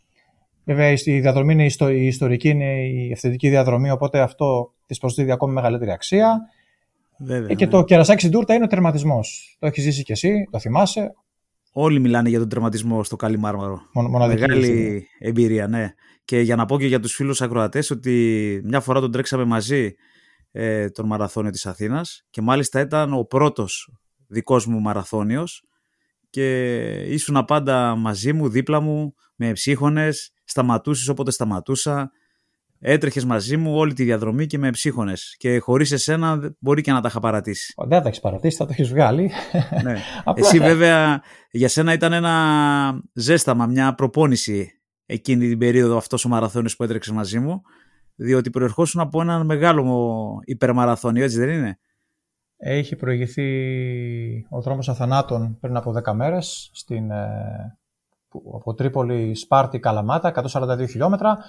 Βέβαια 0.65 0.91
η 0.91 1.21
διαδρομή 1.21 1.53
είναι 1.53 1.65
η, 1.65 2.07
ιστορική, 2.07 2.49
είναι 2.49 2.87
η 2.87 3.11
ευθετική 3.13 3.49
διαδρομή, 3.49 3.91
οπότε 3.91 4.21
αυτό 4.21 4.73
της 4.87 4.99
προσδίδει 4.99 5.31
ακόμη 5.31 5.53
μεγαλύτερη 5.53 5.91
αξία. 5.91 6.41
Βέβαια, 7.19 7.49
ε, 7.51 7.55
και 7.55 7.67
το 7.67 7.85
κερασάκι 7.85 8.21
στην 8.21 8.33
τούρτα 8.33 8.55
είναι 8.55 8.65
ο 8.65 8.67
τερματισμός. 8.67 9.57
Το 9.59 9.67
έχεις 9.67 9.83
ζήσει 9.83 10.03
κι 10.03 10.13
εσύ, 10.13 10.49
το 10.51 10.59
θυμάσαι. 10.59 11.15
Όλοι 11.79 12.01
μιλάνε 12.01 12.29
για 12.29 12.39
τον 12.39 12.49
τερματισμό 12.49 13.05
στο 13.05 13.17
Καλιμάρμαρο. 13.17 13.83
Μεγάλη 14.27 15.07
εμπειρία, 15.19 15.69
ναι. 15.69 15.95
Και 16.25 16.41
για 16.41 16.57
να 16.57 16.65
πω 16.65 16.79
και 16.79 16.87
για 16.87 17.01
τους 17.01 17.15
φίλους 17.15 17.43
ακροατές 17.43 17.91
ότι 17.91 18.61
μια 18.65 18.81
φορά 18.81 19.01
τον 19.01 19.11
τρέξαμε 19.13 19.45
μαζί 19.45 19.95
ε, 20.51 20.91
τον 20.91 21.07
μαραθώνιο 21.07 21.51
της 21.51 21.67
Αθήνας 21.67 22.27
και 22.31 22.41
μάλιστα 22.41 22.81
ήταν 22.81 23.13
ο 23.13 23.25
πρώτος 23.25 23.93
δικός 24.27 24.67
μου 24.67 24.81
μαραθώνιος 24.81 25.65
και 26.31 26.81
ήσουν 27.09 27.45
πάντα 27.45 27.95
μαζί 27.95 28.33
μου, 28.33 28.49
δίπλα 28.49 28.81
μου, 28.81 29.15
με 29.37 29.53
ψύχωνες, 29.53 30.33
σταματούσες 30.45 31.09
όποτε 31.09 31.31
σταματούσα, 31.31 32.11
έτρεχες 32.81 33.25
μαζί 33.25 33.57
μου 33.57 33.77
όλη 33.77 33.93
τη 33.93 34.05
διαδρομή 34.05 34.47
και 34.47 34.59
με 34.59 34.71
ψύχωνες. 34.71 35.35
Και 35.39 35.59
χωρίς 35.59 35.93
εσένα 35.93 36.55
μπορεί 36.59 36.83
και 36.83 36.93
να 36.93 37.01
τα 37.01 37.09
είχα 37.09 37.21
παρατήσει. 37.21 37.75
Δεν 37.89 38.03
τα 38.03 38.09
έχεις 38.09 38.21
παρατήσει, 38.21 38.57
θα 38.57 38.65
το 38.65 38.71
έχεις 38.73 38.89
βγάλει. 38.89 39.31
Ναι. 39.83 39.97
Εσύ, 40.35 40.59
βέβαια, 40.59 41.23
για 41.51 41.69
σένα 41.69 41.93
ήταν 41.93 42.13
ένα 42.13 43.03
ζέσταμα, 43.13 43.67
μια 43.67 43.95
προπόνηση 43.95 44.71
εκείνη 45.07 45.49
την 45.49 45.59
περίοδο 45.59 45.97
αυτός 45.97 46.25
ο 46.25 46.29
μαραθώνιος 46.29 46.77
που 46.77 46.85
έτρεξε 46.85 47.13
μαζί 47.13 47.39
μου, 47.39 47.61
διότι 48.15 48.51
προερχόσουν 48.51 49.01
από 49.01 49.21
έναν 49.21 49.47
μεγάλο 49.47 50.41
υπερμαραθώνιο, 50.45 51.25
έτσι 51.25 51.39
δεν 51.39 51.49
είναι; 51.49 51.79
Έχει 52.57 52.97
προηγηθεί 52.97 54.47
ο 54.51 54.61
δρόμος 54.61 54.89
αθανάτων 54.89 55.59
πριν 55.61 55.77
από 55.77 55.93
10 56.05 56.13
μέρες 56.13 56.71
στην, 56.73 57.11
ε, 57.11 57.79
από 58.55 58.75
Τρίπολη, 58.75 59.35
Σπάρτη, 59.35 59.79
Καλαμάτα, 59.79 60.29
142 60.29 60.87
χιλιόμετρα. 60.87 61.49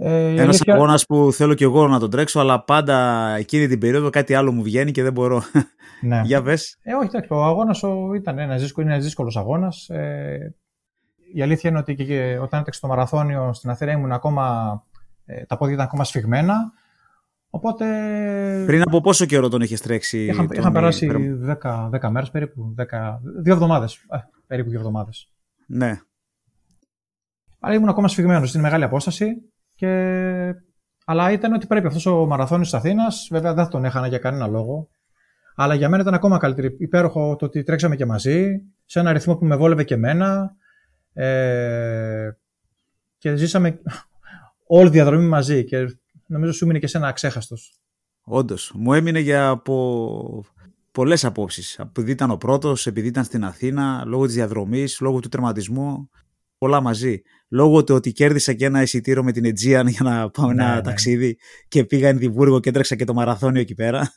Ε, 0.00 0.28
Ένας 0.28 0.40
αλήθεια... 0.40 0.74
αγώνας 0.74 1.06
που 1.06 1.32
θέλω 1.32 1.54
και 1.54 1.64
εγώ 1.64 1.88
να 1.88 1.98
τον 1.98 2.10
τρέξω, 2.10 2.40
αλλά 2.40 2.64
πάντα 2.64 3.28
εκείνη 3.38 3.66
την 3.66 3.78
περίοδο 3.78 4.10
κάτι 4.10 4.34
άλλο 4.34 4.52
μου 4.52 4.62
βγαίνει 4.62 4.90
και 4.90 5.02
δεν 5.02 5.12
μπορώ. 5.12 5.42
Ναι. 6.00 6.20
Για 6.24 6.42
πες. 6.42 6.76
Ε, 6.82 6.94
όχι, 6.94 7.10
ο 7.28 7.44
αγώνας 7.44 7.82
ήταν 8.14 8.38
ένα 8.38 8.56
δύσκολο, 8.56 9.00
δύσκολος 9.00 9.36
αγώνας. 9.36 9.88
Ε, 9.88 10.54
η 11.34 11.42
αλήθεια 11.42 11.70
είναι 11.70 11.78
ότι 11.78 11.94
και 11.94 12.38
όταν 12.42 12.60
έτρεξε 12.60 12.80
το 12.80 12.86
μαραθώνιο 12.86 13.52
στην 13.52 13.70
Αθήνα 13.70 13.92
ήμουν 13.92 14.12
ακόμα, 14.12 14.72
ε, 15.24 15.44
τα 15.44 15.56
πόδια 15.56 15.74
ήταν 15.74 15.86
ακόμα 15.86 16.04
σφιγμένα. 16.04 16.72
Οπότε... 17.50 17.84
Πριν 18.66 18.82
από 18.82 19.00
πόσο 19.00 19.26
καιρό 19.26 19.48
τον 19.48 19.60
έχει 19.60 19.76
τρέξει, 19.76 20.24
Είχαν, 20.24 20.48
είχαν 20.52 20.72
περάσει 20.72 21.10
10, 21.62 21.90
10 21.90 22.10
μέρες 22.10 22.30
περίπου. 22.30 22.74
10, 22.78 22.84
δύο 23.42 23.52
εβδομάδες. 23.52 24.04
Ε, 24.10 24.18
περίπου 24.46 24.70
δύο 24.70 24.78
εβδομάδες. 24.78 25.32
Ναι. 25.66 26.00
Αλλά 27.60 27.74
ήμουν 27.74 27.88
ακόμα 27.88 28.08
σφιγμένος. 28.08 28.48
στην 28.48 28.60
μεγάλη 28.60 28.84
απόσταση. 28.84 29.26
Και... 29.78 30.54
Αλλά 31.04 31.32
ήταν 31.32 31.52
ότι 31.52 31.66
πρέπει 31.66 31.86
αυτός 31.86 32.06
ο 32.06 32.26
μαραθώνιος 32.26 32.70
της 32.70 32.78
Αθήνας. 32.78 33.28
Βέβαια 33.30 33.54
δεν 33.54 33.64
θα 33.64 33.70
τον 33.70 33.84
έχανα 33.84 34.06
για 34.06 34.18
κανένα 34.18 34.46
λόγο. 34.46 34.88
Αλλά 35.54 35.74
για 35.74 35.88
μένα 35.88 36.02
ήταν 36.02 36.14
ακόμα 36.14 36.38
καλύτερο. 36.38 36.74
Υπέροχο 36.78 37.36
το 37.36 37.44
ότι 37.44 37.62
τρέξαμε 37.62 37.96
και 37.96 38.06
μαζί, 38.06 38.62
σε 38.84 39.00
ένα 39.00 39.12
ρυθμό 39.12 39.36
που 39.36 39.44
με 39.44 39.56
βόλευε 39.56 39.84
και 39.84 39.94
εμένα. 39.94 40.54
Ε, 41.12 42.30
και 43.18 43.36
ζήσαμε 43.36 43.80
όλη 44.78 44.88
τη 44.88 44.94
διαδρομή 44.94 45.26
μαζί 45.26 45.64
και 45.64 45.98
νομίζω 46.26 46.52
σου 46.52 46.64
έμεινε 46.64 46.78
και 46.78 46.86
σε 46.86 46.98
ένα 46.98 47.06
αξέχαστος. 47.06 47.80
Όντως. 48.22 48.72
Μου 48.74 48.92
έμεινε 48.92 49.18
για 49.18 49.48
από 49.48 50.44
πολλές 50.92 51.24
απόψεις. 51.24 51.78
Επειδή 51.78 52.10
ήταν 52.10 52.30
ο 52.30 52.36
πρώτος, 52.36 52.86
επειδή 52.86 53.06
ήταν 53.06 53.24
στην 53.24 53.44
Αθήνα, 53.44 54.04
λόγω 54.06 54.24
της 54.24 54.34
διαδρομής, 54.34 55.00
λόγω 55.00 55.20
του 55.20 55.28
τερματισμού. 55.28 56.10
Πολλά 56.58 56.80
μαζί. 56.80 57.22
Λόγω 57.48 57.84
του 57.84 57.94
ότι 57.94 58.12
κέρδισα 58.12 58.52
και 58.52 58.64
ένα 58.64 58.82
εισιτήριο 58.82 59.22
με 59.22 59.32
την 59.32 59.44
Aegean 59.44 59.84
για 59.86 60.02
να 60.02 60.30
πάμε 60.30 60.54
ναι, 60.54 60.62
ένα 60.62 60.74
ναι. 60.74 60.82
ταξίδι 60.82 61.38
και 61.68 61.84
πήγα 61.84 62.08
Ενδιβούργο 62.08 62.60
και 62.60 62.68
έτρεξα 62.68 62.96
και 62.96 63.04
το 63.04 63.14
μαραθώνιο 63.14 63.60
εκεί 63.60 63.74
πέρα. 63.74 64.12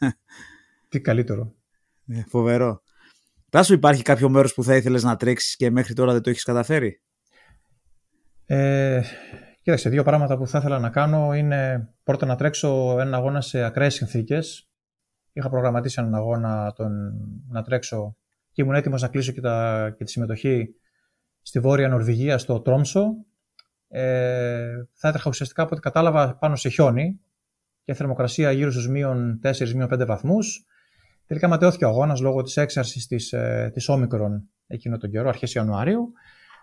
Τι 0.89 1.01
καλύτερο. 1.01 1.55
Ναι, 2.03 2.23
φοβερό. 2.27 2.81
Τάσου 3.49 3.73
υπάρχει 3.73 4.01
κάποιο 4.01 4.29
μέρος 4.29 4.53
που 4.53 4.63
θα 4.63 4.75
ήθελες 4.75 5.03
να 5.03 5.15
τρέξεις 5.15 5.55
και 5.55 5.69
μέχρι 5.69 5.93
τώρα 5.93 6.11
δεν 6.13 6.21
το 6.21 6.29
έχεις 6.29 6.43
καταφέρει; 6.43 7.01
Ε, 8.45 9.01
κοίταξε, 9.61 9.89
δύο 9.89 10.03
πράγματα 10.03 10.37
που 10.37 10.47
θα 10.47 10.57
ήθελα 10.57 10.79
να 10.79 10.89
κάνω 10.89 11.33
είναι 11.33 11.89
πρώτα 12.03 12.25
να 12.25 12.35
τρέξω 12.35 12.97
ένα 12.99 13.17
αγώνα 13.17 13.41
σε 13.41 13.63
ακραίες 13.63 13.93
συνθήκες. 13.93 14.69
Είχα 15.33 15.49
προγραμματίσει 15.49 15.95
έναν 15.99 16.15
αγώνα 16.15 16.73
τον, 16.75 16.91
να 17.47 17.61
τρέξω 17.61 18.17
και 18.51 18.61
ήμουν 18.61 18.75
έτοιμος 18.75 19.01
να 19.01 19.07
κλείσω 19.07 19.31
και, 19.31 19.41
τα, 19.41 19.93
και 19.97 20.03
τη 20.03 20.11
συμμετοχή 20.11 20.75
στη 21.41 21.59
Βόρεια 21.59 21.87
Νορβηγία, 21.87 22.37
στο 22.37 22.61
Τρόμσο. 22.61 23.25
Ε, 23.87 24.73
θα 24.93 25.07
έτρεχα 25.07 25.29
ουσιαστικά 25.29 25.61
από 25.61 25.71
ό,τι 25.71 25.81
κατάλαβα 25.81 26.37
πάνω 26.37 26.55
σε 26.55 26.69
χιόνι 26.69 27.19
και 27.83 27.93
θερμοκρασία 27.93 28.51
γύρω 28.51 28.71
στους 28.71 28.87
μείον 28.87 29.39
4-5 29.43 30.05
βαθμούς. 30.07 30.65
Τελικά 31.25 31.47
ματαιώθηκε 31.47 31.85
ο 31.85 31.87
αγώνας 31.87 32.21
λόγω 32.21 32.41
της 32.41 32.57
έξαρσης 32.57 33.07
της 33.07 33.33
ε, 33.33 33.69
της 33.73 33.89
Όμικρον 33.89 34.49
εκείνο 34.67 34.97
τον 34.97 35.09
καιρό, 35.09 35.29
αρχές 35.29 35.53
Ιανουαρίου. 35.53 36.11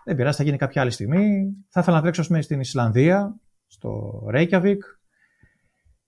Δεν 0.05 0.15
πειράζει, 0.15 0.37
θα 0.37 0.43
γίνει 0.43 0.57
κάποια 0.57 0.81
άλλη 0.81 0.91
στιγμή. 0.91 1.53
Θα 1.69 1.79
ήθελα 1.79 1.95
να 1.95 2.01
τρέξω 2.01 2.23
πούμε, 2.23 2.41
στην 2.41 2.59
Ισλανδία, 2.59 3.39
στο 3.67 4.21
Reykjavik. 4.33 4.77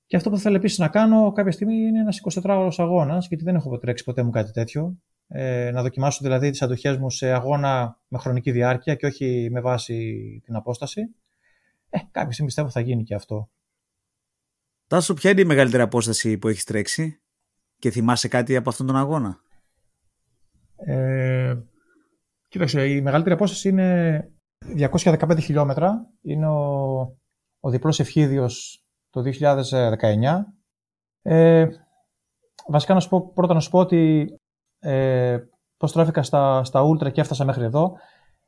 Και 0.05 0.15
αυτό 0.15 0.29
που 0.29 0.37
θέλω 0.37 0.55
επίσης 0.55 0.77
να 0.77 0.87
κάνω 0.87 1.31
κάποια 1.31 1.51
στιγμή 1.51 1.75
είναι 1.75 1.99
ένα 1.99 2.13
24ωρο 2.43 2.71
αγώνας, 2.77 3.27
γιατί 3.27 3.43
δεν 3.43 3.55
έχω 3.55 3.77
τρέξει 3.77 4.03
ποτέ 4.03 4.23
μου 4.23 4.29
κάτι 4.29 4.51
τέτοιο. 4.51 4.97
Ε, 5.33 5.71
να 5.71 5.81
δοκιμάσω 5.81 6.19
δηλαδή 6.21 6.49
τις 6.49 6.61
αντοχές 6.61 6.97
μου 6.97 7.09
σε 7.09 7.31
αγώνα 7.31 7.99
με 8.07 8.17
χρονική 8.17 8.51
διάρκεια 8.51 8.95
και 8.95 9.05
όχι 9.05 9.47
με 9.51 9.61
βάση 9.61 10.41
την 10.45 10.55
απόσταση. 10.55 11.01
Ε, 11.89 11.99
κάποια 12.11 12.31
στιγμή 12.31 12.45
πιστεύω 12.45 12.69
θα 12.69 12.79
γίνει 12.79 13.03
και 13.03 13.15
αυτό. 13.15 13.49
Τάσο, 14.87 15.13
ποια 15.13 15.31
είναι 15.31 15.41
η 15.41 15.45
μεγαλύτερη 15.45 15.83
απόσταση 15.83 16.37
που 16.37 16.47
έχεις 16.47 16.63
τρέξει 16.63 17.21
και 17.77 17.91
θυμάσαι 17.91 18.27
κάτι 18.27 18.55
από 18.55 18.69
αυτόν 18.69 18.87
τον 18.87 18.95
αγώνα; 18.95 19.41
Ε, 20.75 21.55
κοίταξε, 22.47 22.87
η 22.87 23.01
μεγαλύτερη 23.01 23.35
απόσταση 23.35 23.69
είναι 23.69 24.31
215 24.77 25.37
χιλιόμετρα. 25.41 26.09
Είναι 26.21 26.47
ο, 26.47 26.99
ο 27.59 27.69
διπλός 27.69 27.99
ευχίδιος 27.99 28.85
το 29.09 29.21
2019. 29.21 30.43
Ε, 31.21 31.67
βασικά 32.67 32.93
να 32.93 32.99
σου 32.99 33.09
πω, 33.09 33.31
πρώτα 33.33 33.53
να 33.53 33.59
σου 33.59 33.69
πω 33.69 33.79
ότι 33.79 34.29
ε, 34.81 35.37
πώς 35.77 35.91
τράφηκα 35.91 36.23
στα, 36.23 36.63
στα 36.63 36.81
Ultra 36.83 37.11
και 37.11 37.21
έφτασα 37.21 37.45
μέχρι 37.45 37.63
εδώ. 37.63 37.93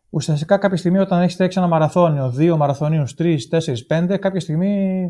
Ουσιαστικά 0.09 0.57
κάποια 0.57 0.77
στιγμή 0.77 0.99
όταν 0.99 1.21
έχεις 1.21 1.35
τρέξει 1.35 1.59
ένα 1.59 1.67
μαραθώνιο, 1.67 2.29
δύο 2.29 2.57
μαραθωνίους, 2.57 3.13
τρεις, 3.13 3.47
τέσσερις, 3.47 3.85
πέντε, 3.85 4.17
κάποια 4.17 4.39
στιγμή 4.39 5.07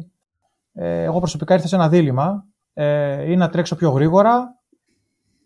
ε, 0.73 1.03
εγώ 1.03 1.19
προσωπικά 1.19 1.53
ήρθα 1.53 1.67
σε 1.67 1.75
ένα 1.75 1.89
δίλημα 1.89 2.45
ε, 2.73 3.31
ή 3.31 3.35
να 3.35 3.49
τρέξω 3.49 3.75
πιο 3.75 3.89
γρήγορα 3.89 4.59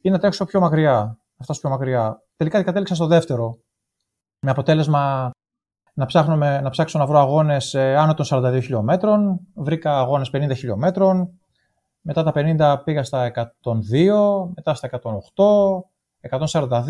ή 0.02 0.10
να 0.10 0.20
τρέξω 0.20 0.46
πιο 0.46 0.60
μακριά. 0.60 1.18
Αυτός 1.38 1.60
πιο 1.60 1.70
μακριά. 1.70 2.22
Τελικά 2.36 2.64
κατέληξα 2.64 2.96
στο 2.96 3.08
δεύτερο. 3.08 3.58
Με 4.40 4.52
αποτέλεσμα 4.52 5.32
να, 5.94 6.06
ψάχνω, 6.06 6.36
να 6.36 6.70
ψάξω 6.70 7.00
να 7.00 7.06
βρω 7.06 7.20
αγώνες 7.20 7.74
ε, 7.74 7.96
άνω 7.96 8.14
των 8.14 8.26
42 8.30 8.60
χιλιόμετρων. 8.62 9.40
Βρήκα 9.54 10.00
αγώνες 10.00 10.30
50 10.34 10.52
χιλιόμετρων. 10.56 11.40
Μετά 12.10 12.24
τα 12.24 12.32
50 12.36 12.82
πήγα 12.84 13.04
στα 13.04 13.32
102, 13.64 14.50
μετά 14.56 14.74
στα 14.74 14.90
108, 14.92 15.00
142 16.30 16.84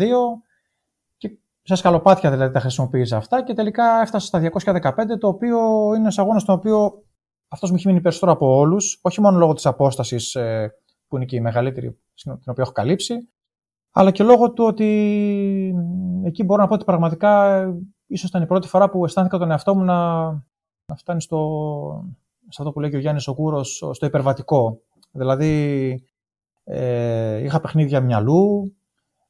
και 1.16 1.38
σε 1.62 1.74
σκαλοπάτια 1.74 2.30
δηλαδή 2.30 2.52
τα 2.52 2.60
χρησιμοποίησα 2.60 3.16
αυτά 3.16 3.44
και 3.44 3.54
τελικά 3.54 4.00
έφτασα 4.00 4.26
στα 4.26 4.50
215 4.72 4.90
το 5.20 5.28
οποίο 5.28 5.58
είναι 5.88 5.98
ένας 5.98 6.18
αγώνας 6.18 6.42
στον 6.42 6.54
οποίο 6.54 7.04
αυτός 7.48 7.70
μου 7.70 7.76
έχει 7.76 7.86
μείνει 7.86 8.00
περισσότερο 8.00 8.32
από 8.32 8.56
όλους, 8.56 8.98
όχι 9.02 9.20
μόνο 9.20 9.38
λόγω 9.38 9.52
της 9.52 9.66
απόστασης 9.66 10.34
ε, 10.34 10.74
που 11.08 11.16
είναι 11.16 11.24
και 11.24 11.36
η 11.36 11.40
μεγαλύτερη 11.40 11.98
την 12.14 12.32
οποία 12.32 12.62
έχω 12.62 12.72
καλύψει, 12.72 13.28
αλλά 13.90 14.10
και 14.10 14.22
λόγω 14.22 14.52
του 14.52 14.64
ότι 14.64 14.86
εκεί 16.24 16.44
μπορώ 16.44 16.62
να 16.62 16.68
πω 16.68 16.74
ότι 16.74 16.84
πραγματικά 16.84 17.56
ε, 17.56 17.74
ίσως 18.06 18.28
ήταν 18.28 18.42
η 18.42 18.46
πρώτη 18.46 18.68
φορά 18.68 18.90
που 18.90 19.04
αισθάνθηκα 19.04 19.38
τον 19.38 19.50
εαυτό 19.50 19.74
μου 19.74 19.84
να, 19.84 20.26
να 20.86 20.96
φτάνει 20.96 21.20
στο, 21.20 21.38
σε 22.48 22.62
αυτό 22.62 22.72
που 22.72 22.80
λέει 22.80 22.90
και 22.90 22.96
ο 22.96 23.00
Γιάννης 23.00 23.28
ο 23.28 23.32
Κούρος, 23.32 23.64
στο 23.64 24.06
υπερβατικό. 24.06 24.82
Δηλαδή, 25.10 25.94
ε, 26.64 27.36
είχα 27.42 27.60
παιχνίδια 27.60 28.00
μυαλού, 28.00 28.76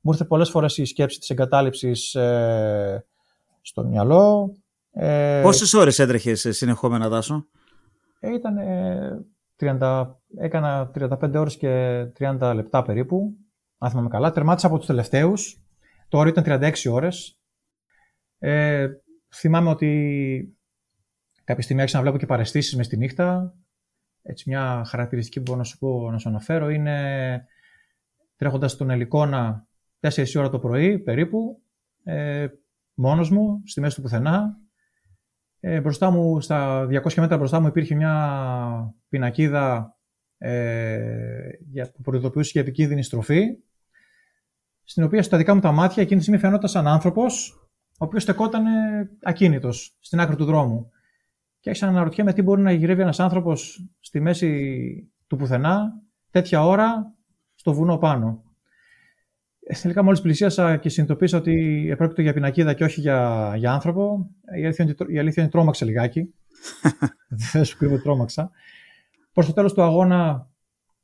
μου 0.00 0.12
ήρθε 0.12 0.24
πολλές 0.24 0.50
φορές 0.50 0.78
η 0.78 0.84
σκέψη 0.84 1.18
της 1.18 1.30
εγκατάλειψης 1.30 2.14
ε, 2.14 3.06
στο 3.60 3.84
μυαλό. 3.84 4.52
Ε, 4.90 5.40
Πόσες 5.42 5.74
ώρες 5.74 5.98
έτρεχες 5.98 6.46
συνεχόμενα, 6.50 7.08
Τάσο; 7.08 7.46
Ε, 8.20 8.32
ήταν, 8.32 8.56
30, 9.56 10.14
έκανα 10.36 10.90
35 10.94 11.34
ώρες 11.34 11.56
και 11.56 12.04
30 12.18 12.52
λεπτά 12.54 12.82
περίπου, 12.82 13.36
αν 13.78 13.90
θυμάμαι 13.90 14.08
καλά. 14.08 14.32
Τερμάτισα 14.32 14.66
από 14.66 14.76
τους 14.76 14.86
τελευταίους. 14.86 15.62
Το 16.08 16.18
όριο 16.18 16.32
ήταν 16.36 16.44
36 16.44 16.90
ώρες. 16.90 17.38
Ε, 18.38 18.88
θυμάμαι 19.34 19.70
ότι 19.70 20.58
κάποια 21.44 21.62
στιγμή 21.62 21.80
άρχισα 21.80 21.98
να 21.98 22.04
βλέπω 22.04 22.18
και 22.18 22.26
παρεστήσεις 22.26 22.76
μες 22.76 22.86
στη 22.86 22.96
νύχτα. 22.96 23.54
Έτσι, 24.22 24.48
μια 24.48 24.84
χαρακτηριστική 24.86 25.38
που 25.38 25.44
μπορώ 25.44 25.58
να 25.58 25.64
σου 25.64 25.78
πω, 25.78 26.10
να 26.10 26.18
σου 26.18 26.28
αναφέρω, 26.28 26.70
είναι 26.70 27.46
τρέχοντας 28.36 28.76
τον 28.76 28.90
Ελικόνα 28.90 29.66
4 30.00 30.24
ώρα 30.36 30.48
το 30.48 30.58
πρωί 30.58 30.98
περίπου, 30.98 31.62
ε, 32.04 32.46
μόνος 32.94 33.30
μου, 33.30 33.62
στη 33.64 33.80
μέση 33.80 33.96
του 33.96 34.02
πουθενά, 34.02 34.58
ε, 35.60 35.80
μπροστά 35.80 36.10
μου, 36.10 36.40
στα 36.40 36.86
200 36.86 37.20
μέτρα 37.20 37.36
μπροστά 37.36 37.60
μου 37.60 37.66
υπήρχε 37.66 37.94
μια 37.94 38.94
πινακίδα 39.08 39.96
ε, 40.38 41.50
που 41.94 42.02
προειδοποιούσε 42.02 42.50
για 42.52 42.60
επικίνδυνη 42.60 43.02
στροφή, 43.02 43.58
στην 44.84 45.02
οποία 45.02 45.22
στα 45.22 45.36
δικά 45.36 45.54
μου 45.54 45.60
τα 45.60 45.72
μάτια 45.72 46.02
εκείνη 46.02 46.16
τη 46.16 46.22
στιγμή 46.22 46.40
φαινόταν 46.40 46.68
σαν 46.68 46.86
άνθρωπος, 46.86 47.50
ο 47.90 48.04
οποίος 48.04 48.22
στεκόταν 48.22 48.64
ακίνητος 49.22 49.96
στην 50.00 50.20
άκρη 50.20 50.36
του 50.36 50.44
δρόμου. 50.44 50.90
Και 51.60 51.68
άρχισα 51.68 51.86
να 51.86 51.92
αναρωτιέμαι 51.92 52.32
τι 52.32 52.42
μπορεί 52.42 52.62
να 52.62 52.72
γυρεύει 52.72 53.02
ένας 53.02 53.20
άνθρωπος 53.20 53.88
στη 54.00 54.20
μέση 54.20 55.12
του 55.26 55.36
πουθενά, 55.36 56.02
τέτοια 56.30 56.64
ώρα, 56.64 57.14
στο 57.54 57.72
βουνό 57.72 57.98
πάνω. 57.98 58.42
Τελικά 59.82 60.02
μόλις 60.02 60.20
πλησίασα 60.20 60.76
και 60.76 60.88
συνειδητοποίησα 60.88 61.38
ότι 61.38 61.86
επρόκειτο 61.90 62.22
για 62.22 62.32
πινακίδα 62.32 62.74
και 62.74 62.84
όχι 62.84 63.00
για, 63.00 63.52
για 63.56 63.72
άνθρωπο, 63.72 64.30
η 64.58 64.64
αλήθεια, 64.64 64.84
είναι, 64.84 64.94
η 65.08 65.18
αλήθεια 65.18 65.42
είναι 65.42 65.52
τρόμαξα 65.52 65.84
λιγάκι. 65.84 66.34
Δεν 67.52 67.64
σου 67.64 67.76
κρύβω 67.76 67.98
τρόμαξα. 67.98 68.50
Προς 69.32 69.46
το 69.46 69.52
τέλος 69.52 69.74
του 69.74 69.82
αγώνα 69.82 70.50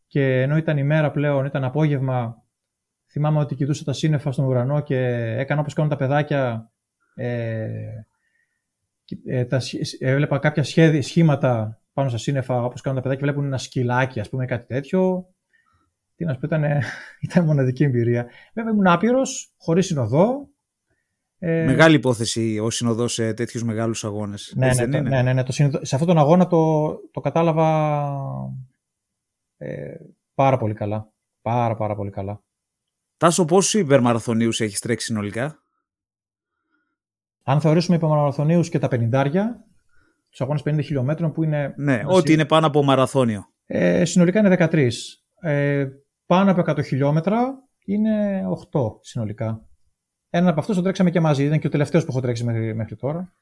και 0.07 0.43
ενώ 0.43 0.57
ήταν 0.57 0.79
ημέρα 0.79 1.11
πλέον, 1.11 1.45
ήταν 1.45 1.65
απόγευμα, 1.65 2.43
θυμάμαι 3.11 3.39
ότι 3.39 3.55
κοιτούσα 3.55 3.85
τα 3.85 3.93
σύννεφα 3.93 4.33
στον 4.33 4.45
ουρανό 4.45 4.81
και 4.81 4.99
έκανα 5.39 5.61
όπως 5.61 5.73
κάνουν 5.73 5.91
τα 5.91 5.97
παιδάκια. 5.97 6.71
Ε, 7.15 7.69
ε, 9.25 9.45
τα, 9.45 9.61
έβλεπα 9.99 10.39
κάποια 10.39 10.63
σχέδια, 10.63 11.03
σχήματα 11.03 11.81
πάνω 11.93 12.09
στα 12.09 12.19
σύννεφα, 12.19 12.65
όπως 12.65 12.81
κάνουν 12.81 12.99
τα 12.99 13.09
παιδάκια, 13.09 13.27
βλέπουν 13.27 13.47
ένα 13.47 13.59
σκυλάκι, 13.59 14.21
ας 14.21 14.29
πούμε, 14.29 14.45
κάτι 14.45 14.67
τέτοιο 14.67 15.29
τι 16.17 16.25
να 16.25 16.33
σου 16.33 16.39
πω, 16.41 16.47
ήταν, 16.47 16.65
ήταν 17.31 17.45
μοναδική 17.45 17.85
εμπειρία. 17.85 18.27
Βέβαια 18.55 18.73
ήμουν 18.73 18.87
άπειρος, 18.87 19.53
χωρίς 19.57 19.87
συνοδό. 19.87 20.49
Ε... 21.39 21.65
Μεγάλη 21.65 21.95
υπόθεση 21.95 22.59
ο 22.59 22.71
συνοδός 22.71 23.13
σε 23.13 23.35
τέτοιους 23.35 23.63
μεγάλους 23.63 24.05
αγώνες. 24.05 24.53
Ναι, 24.57 24.75
ναι, 24.75 24.87
ναι, 24.87 25.01
ναι, 25.01 25.23
ναι, 25.23 25.33
ναι, 25.33 25.43
το 25.43 25.53
συνοδο... 25.53 25.85
σε 25.85 25.95
αυτόν 25.95 26.15
τον 26.15 26.23
αγώνα 26.23 26.47
το, 26.47 26.95
το 27.11 27.21
κατάλαβα 27.21 28.09
ε, 29.57 29.95
πάρα 30.35 30.57
πολύ 30.57 30.75
καλά. 30.75 31.13
Πάρα 31.43 31.75
πάρα 31.77 31.95
πολύ 31.95 32.11
καλά. 32.11 32.43
Τάσο, 33.17 33.45
πόσου 33.45 33.79
υπερμαραθωνίους 33.79 34.61
έχεις 34.61 34.81
τρέξει 34.81 35.07
συνολικά; 35.07 35.64
Αν 37.45 37.61
θεωρήσουμε 37.61 37.97
υπερμαραθωνίους 37.97 38.69
και 38.69 38.79
τα 38.79 38.89
50, 38.91 39.23
τους 40.31 40.41
αγώνες 40.41 40.63
50 40.65 40.79
χιλιόμετρων 40.83 41.33
που 41.33 41.45
είναι... 41.45 41.75
Ναι, 41.77 42.03
ό,τι 42.07 42.33
είναι 42.33 42.45
πάνω 42.45 42.67
από 42.67 42.83
μαραθώνιο. 42.83 43.45
Ε, 43.67 44.05
συνολικά 44.05 44.39
είναι 44.39 44.57
13. 44.71 44.89
Ε, 45.41 45.87
πάνω 46.27 46.51
από 46.51 46.63
100 46.67 46.85
χιλιόμετρα 46.85 47.55
είναι 47.85 48.43
8 48.73 48.81
συνολικά. 49.01 49.69
Ένα 50.31 50.51
από 50.51 50.61
αυτούς 50.61 50.77
το 50.77 50.83
τρέξαμε 50.83 51.11
και 51.11 51.21
μαζί. 51.21 51.45
Ήταν 51.45 51.59
και 51.59 51.67
ο 51.67 51.71
τελευταίος 51.71 52.05
που 52.05 52.11
έχω 52.11 52.21
τρέξει 52.21 52.45
μέχρι, 52.45 52.75
μέχρι 52.75 52.97
τώρα. 52.97 53.33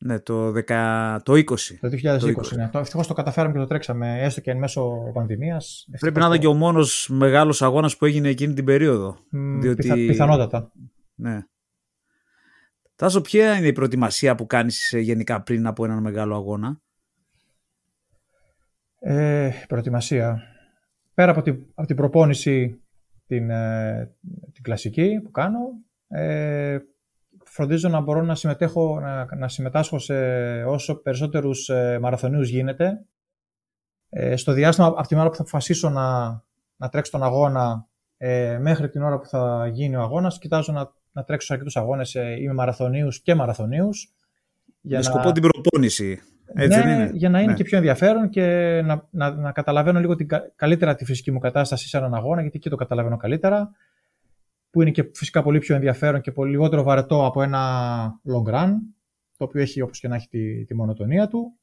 Ναι, 0.00 0.20
το, 0.20 0.52
10, 0.68 1.18
το 1.22 1.32
20. 1.32 1.44
Το 1.80 1.88
2020, 1.88 2.18
το 2.20 2.26
20. 2.26 2.56
ναι. 2.56 2.70
Ευτυχώς 2.74 3.06
το 3.06 3.14
καταφέραμε 3.14 3.52
και 3.52 3.58
το 3.58 3.66
τρέξαμε 3.66 4.22
έστω 4.22 4.40
και 4.40 4.50
εν 4.50 4.58
μέσω 4.58 5.10
πανδημίας. 5.12 5.88
Πρέπει 6.00 6.18
να 6.18 6.26
ήταν 6.26 6.38
και 6.38 6.46
ο 6.46 6.54
μόνος 6.54 7.08
μεγάλος 7.12 7.62
αγώνας 7.62 7.96
που 7.96 8.04
έγινε 8.04 8.28
εκείνη 8.28 8.54
την 8.54 8.64
περίοδο. 8.64 9.16
Mm, 9.16 9.60
διότι... 9.60 10.06
πιθανότατα. 10.06 10.72
Ναι. 11.14 11.42
Τάσο, 12.98 13.20
ποια 13.20 13.56
είναι 13.56 13.66
η 13.66 13.72
προετοιμασία 13.72 14.34
που 14.34 14.46
κάνεις 14.46 14.92
ε, 14.92 14.98
γενικά 14.98 15.42
πριν 15.42 15.66
από 15.66 15.84
έναν 15.84 16.02
μεγάλο 16.02 16.34
αγώνα; 16.34 16.80
Ε, 18.98 19.50
προετοιμασία 19.68 20.42
πέρα 21.14 21.30
από 21.30 21.42
την, 21.42 21.66
από 21.74 21.86
την 21.86 21.96
προπόνηση 21.96 22.82
την, 23.26 23.50
ε, 23.50 24.16
την 24.52 24.62
κλασική 24.62 25.20
που 25.24 25.30
κάνω. 25.30 25.58
Ε, 26.08 26.78
φροντίζω 27.44 27.88
να 27.88 28.00
μπορώ 28.00 28.22
να 28.22 28.34
συμμετέχω, 28.34 29.00
να, 29.00 29.36
να 29.36 29.48
συμμετάσχω 29.48 29.98
σε 29.98 30.14
όσο 30.64 30.94
περισσότερους 30.94 31.68
ε, 31.68 31.98
μαραθωνίους 31.98 32.48
γίνεται. 32.48 33.06
Ε, 34.08 34.36
στο 34.36 34.52
διάστημα 34.52 34.86
από 34.86 35.06
την 35.08 35.18
ώρα 35.18 35.28
που 35.28 35.34
θα 35.34 35.42
αποφασίσω 35.42 35.90
να, 35.90 36.28
να 36.76 36.88
τρέξω 36.88 37.10
τον 37.10 37.22
αγώνα 37.22 37.88
ε, 38.16 38.58
μέχρι 38.58 38.88
την 38.88 39.02
ώρα 39.02 39.18
που 39.18 39.26
θα 39.26 39.66
γίνει 39.72 39.96
ο 39.96 40.00
αγώνας, 40.00 40.38
κοιτάζω 40.38 40.72
να, 40.72 40.92
να 41.18 41.24
τρέξω 41.24 41.46
σε 41.46 41.52
αρκετούς 41.52 41.76
αγώνες 41.76 42.14
ε, 42.14 42.36
ή 42.40 42.46
με 42.46 42.52
μαραθωνίους 42.52 43.22
και 43.22 43.34
μαραθωνίους. 43.34 44.12
Για 44.80 44.96
με 44.96 45.02
σκοπό 45.02 45.32
την 45.32 45.42
προπόνηση. 45.42 46.20
Έτσι 46.54 46.78
ναι, 46.78 46.92
είναι; 46.92 47.10
για 47.14 47.28
να 47.28 47.40
είναι 47.40 47.50
ναι. 47.50 47.56
και 47.56 47.64
πιο 47.64 47.76
ενδιαφέρον 47.76 48.28
και 48.28 48.44
να, 48.84 49.06
να, 49.10 49.30
να 49.30 49.52
καταλαβαίνω 49.52 50.00
λίγο 50.00 50.14
την, 50.14 50.28
καλύτερα 50.56 50.94
τη 50.94 51.04
φυσική 51.04 51.30
μου 51.30 51.38
κατάσταση 51.38 51.88
σε 51.88 51.96
έναν 51.96 52.14
αγώνα, 52.14 52.40
γιατί 52.40 52.56
εκεί 52.56 52.70
το 52.70 52.76
καταλαβαίνω 52.76 53.16
καλύτερα. 53.16 53.70
Που 54.70 54.82
είναι 54.82 54.90
και 54.90 55.10
φυσικά 55.14 55.42
πολύ 55.42 55.58
πιο 55.58 55.74
ενδιαφέρον 55.74 56.20
και 56.20 56.32
πολύ 56.32 56.50
λιγότερο 56.50 56.82
βαρετό 56.82 57.26
από 57.26 57.42
ένα 57.42 57.60
long 58.26 58.54
run, 58.54 58.70
το 59.36 59.44
οποίο 59.44 59.60
έχει 59.60 59.80
όπως 59.80 60.00
και 60.00 60.08
να 60.08 60.14
έχει 60.14 60.28
τη, 60.28 60.64
τη 60.64 60.74
μονοτονία 60.74 61.28
του. 61.28 61.58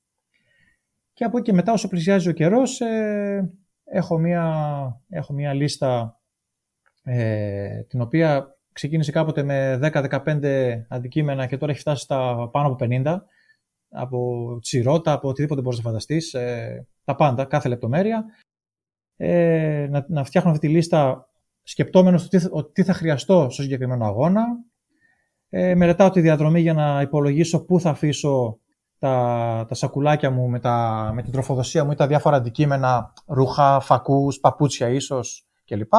Και 1.14 1.24
από 1.24 1.38
εκεί 1.38 1.46
και 1.50 1.56
μετά, 1.56 1.72
όσο 1.72 1.88
πλησιάζει 1.88 2.30
ο 2.30 2.32
καιρός, 2.32 2.82
ε, 2.82 3.54
έχω, 3.84 4.18
μία, 4.18 4.46
έχω 5.10 5.34
μία 5.34 5.54
λίστα 5.54 6.20
ε, 7.04 7.82
την 7.82 8.02
οποία 8.02 8.55
ξεκίνησε 8.76 9.12
κάποτε 9.12 9.44
με 9.44 9.80
10-15 9.82 10.86
αντικείμενα 10.88 11.46
και 11.46 11.58
τώρα 11.58 11.72
έχει 11.72 11.82
φτάσει 11.82 12.04
στα 12.04 12.50
πάνω 12.52 12.68
από 12.68 12.78
50 12.80 13.18
από 13.90 14.60
τσιρότα, 14.62 15.12
από 15.12 15.30
οτιδήποτε 15.30 15.62
μπορείς 15.62 15.78
να 15.78 15.84
φανταστείς, 15.84 16.34
ε, 16.34 16.88
τα 17.04 17.16
πάντα, 17.16 17.46
κάθε 17.46 17.70
λεπτομέρεια. 17.70 18.26
Ε, 19.18 19.88
να, 19.90 20.06
να 20.08 20.24
φτιάχνω 20.24 20.52
αυτή 20.52 20.68
τη 20.68 20.74
λίστα 20.74 21.30
σκεπτόμενος 21.64 22.24
ότι, 22.24 22.72
τι 22.72 22.84
θα 22.84 22.94
χρειαστώ 22.94 23.48
στο 23.50 23.62
συγκεκριμένο 23.62 24.06
αγώνα. 24.06 24.46
Ε, 25.50 25.76
μελετάω 25.76 26.10
τη 26.10 26.22
διαδρομή 26.22 26.62
για 26.62 26.74
να 26.74 27.02
υπολογίσω 27.02 27.66
πού 27.66 27.80
θα 27.80 27.90
αφήσω 27.90 28.60
τα, 29.00 29.66
τα 29.68 29.76
σακουλάκια 29.76 30.32
μου 30.32 30.50
με, 30.50 30.60
τα, 30.60 31.10
με 31.14 31.22
την 31.22 31.32
τροφοδοσία 31.32 31.84
μου 31.84 31.92
ή 31.92 31.96
τα 31.96 32.08
διάφορα 32.08 32.36
αντικείμενα, 32.36 33.14
ρούχα, 33.26 33.80
φακούς, 33.80 34.40
παπούτσια 34.40 34.90
ίσως 34.90 35.48
κλπ. 35.66 35.94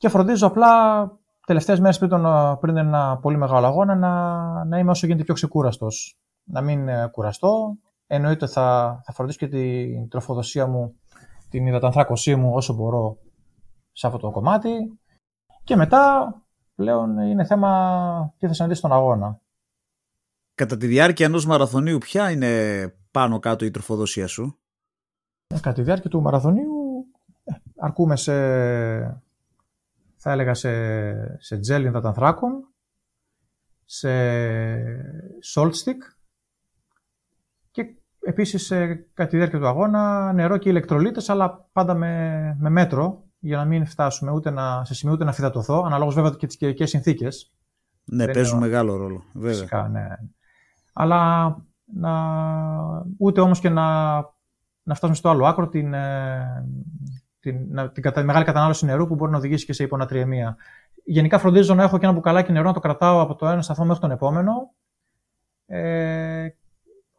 Και 0.00 0.08
φροντίζω 0.08 0.46
απλά 0.46 0.70
τελευταίες 1.46 1.80
μέρες 1.80 1.98
πριν, 1.98 2.10
πριν 2.60 2.76
ένα 2.76 3.18
πολύ 3.18 3.36
μεγάλο 3.36 3.66
αγώνα 3.66 3.94
να, 3.94 4.64
να 4.64 4.78
είμαι 4.78 4.90
όσο 4.90 5.06
γίνεται 5.06 5.24
πιο 5.24 5.34
ξεκούραστος 5.34 6.18
να 6.44 6.60
μην 6.60 6.88
ε, 6.88 7.08
κουραστώ. 7.12 7.76
Εννοείται 8.06 8.46
θα, 8.46 9.00
θα 9.04 9.12
φροντίσω 9.12 9.38
και 9.38 9.48
την 9.48 10.08
τροφοδοσία 10.08 10.66
μου, 10.66 10.94
την 11.48 11.66
υδατανθράκωσή 11.66 12.34
μου 12.34 12.52
όσο 12.54 12.74
μπορώ 12.74 13.18
σε 13.92 14.06
αυτό 14.06 14.18
το 14.18 14.30
κομμάτι. 14.30 14.98
Και 15.64 15.76
μετά 15.76 16.34
πλέον 16.74 17.18
είναι 17.18 17.44
θέμα 17.44 18.34
τι 18.38 18.46
θα 18.46 18.52
συναντήσει 18.52 18.78
στον 18.78 18.92
αγώνα. 18.92 19.40
Κατά 20.54 20.76
τη 20.76 20.86
διάρκεια 20.86 21.26
ενός 21.26 21.46
μαραθωνίου 21.46 21.98
ποια 21.98 22.30
είναι 22.30 22.94
πάνω 23.10 23.38
κάτω 23.38 23.64
η 23.64 23.70
τροφοδοσία 23.70 24.26
σου; 24.26 24.58
Ε, 25.46 25.54
κατά 25.54 25.72
τη 25.72 25.82
διάρκεια 25.82 26.10
του 26.10 26.22
μαραθωνίου 26.22 27.06
ε, 27.44 27.52
αρκούμε 27.76 28.16
σε, 28.16 28.32
θα 30.22 30.30
έλεγα 30.30 30.54
σε, 30.54 31.42
σε 31.42 31.58
τζέλ 31.58 31.84
υδατανθράκων, 31.84 32.68
σε 33.84 34.08
salt 35.54 35.72
stick 35.72 36.20
Επίσης, 38.22 38.70
ε, 38.70 39.06
κατά 39.14 39.30
τη 39.30 39.36
διάρκεια 39.36 39.58
του 39.58 39.66
αγώνα, 39.66 40.32
νερό 40.32 40.56
και 40.56 40.68
ηλεκτρολίτες, 40.68 41.28
αλλά 41.28 41.68
πάντα 41.72 41.94
με, 41.94 42.56
με 42.58 42.70
μέτρο, 42.70 43.24
για 43.38 43.56
να 43.56 43.64
μην 43.64 43.86
φτάσουμε 43.86 44.30
ούτε 44.30 44.50
να, 44.50 44.84
σε 44.84 44.94
σημείο 44.94 45.14
ούτε 45.14 45.24
να 45.24 45.32
φυδατωθώ, 45.32 45.82
αναλόγως 45.86 46.14
βέβαια 46.14 46.30
και 46.30 46.46
τις 46.46 46.56
καιρικέ 46.56 46.86
συνθήκες. 46.86 47.52
Ναι, 48.04 48.24
Δεν 48.24 48.34
παίζουν 48.34 48.58
μεγάλο 48.58 48.96
ρόλο. 48.96 49.22
Βέβαια. 49.32 49.50
Φυσικά, 49.50 49.88
ναι. 49.88 50.06
Αλλά 50.92 51.56
να, 51.84 52.12
ούτε 53.18 53.40
όμως 53.40 53.60
και 53.60 53.68
να, 53.68 54.14
να 54.82 54.94
φτάσουμε 54.94 55.16
στο 55.16 55.28
άλλο 55.28 55.46
άκρο 55.46 55.68
την, 55.68 55.94
ε, 55.94 56.66
την, 57.40 57.92
την, 57.92 58.12
την, 58.12 58.24
μεγάλη 58.24 58.44
κατανάλωση 58.44 58.84
νερού 58.84 59.06
που 59.06 59.14
μπορεί 59.14 59.30
να 59.30 59.38
οδηγήσει 59.38 59.64
και 59.64 59.72
σε 59.72 59.82
υπονατριεμία. 59.82 60.56
Γενικά 61.04 61.38
φροντίζω 61.38 61.74
να 61.74 61.82
έχω 61.82 61.98
και 61.98 62.04
ένα 62.04 62.14
μπουκαλάκι 62.14 62.52
νερό 62.52 62.66
να 62.66 62.72
το 62.72 62.80
κρατάω 62.80 63.20
από 63.20 63.34
το 63.34 63.46
ένα 63.46 63.62
σταθμό 63.62 63.84
μέχρι 63.84 64.00
τον 64.00 64.10
επόμενο. 64.10 64.72
Ε, 65.66 66.48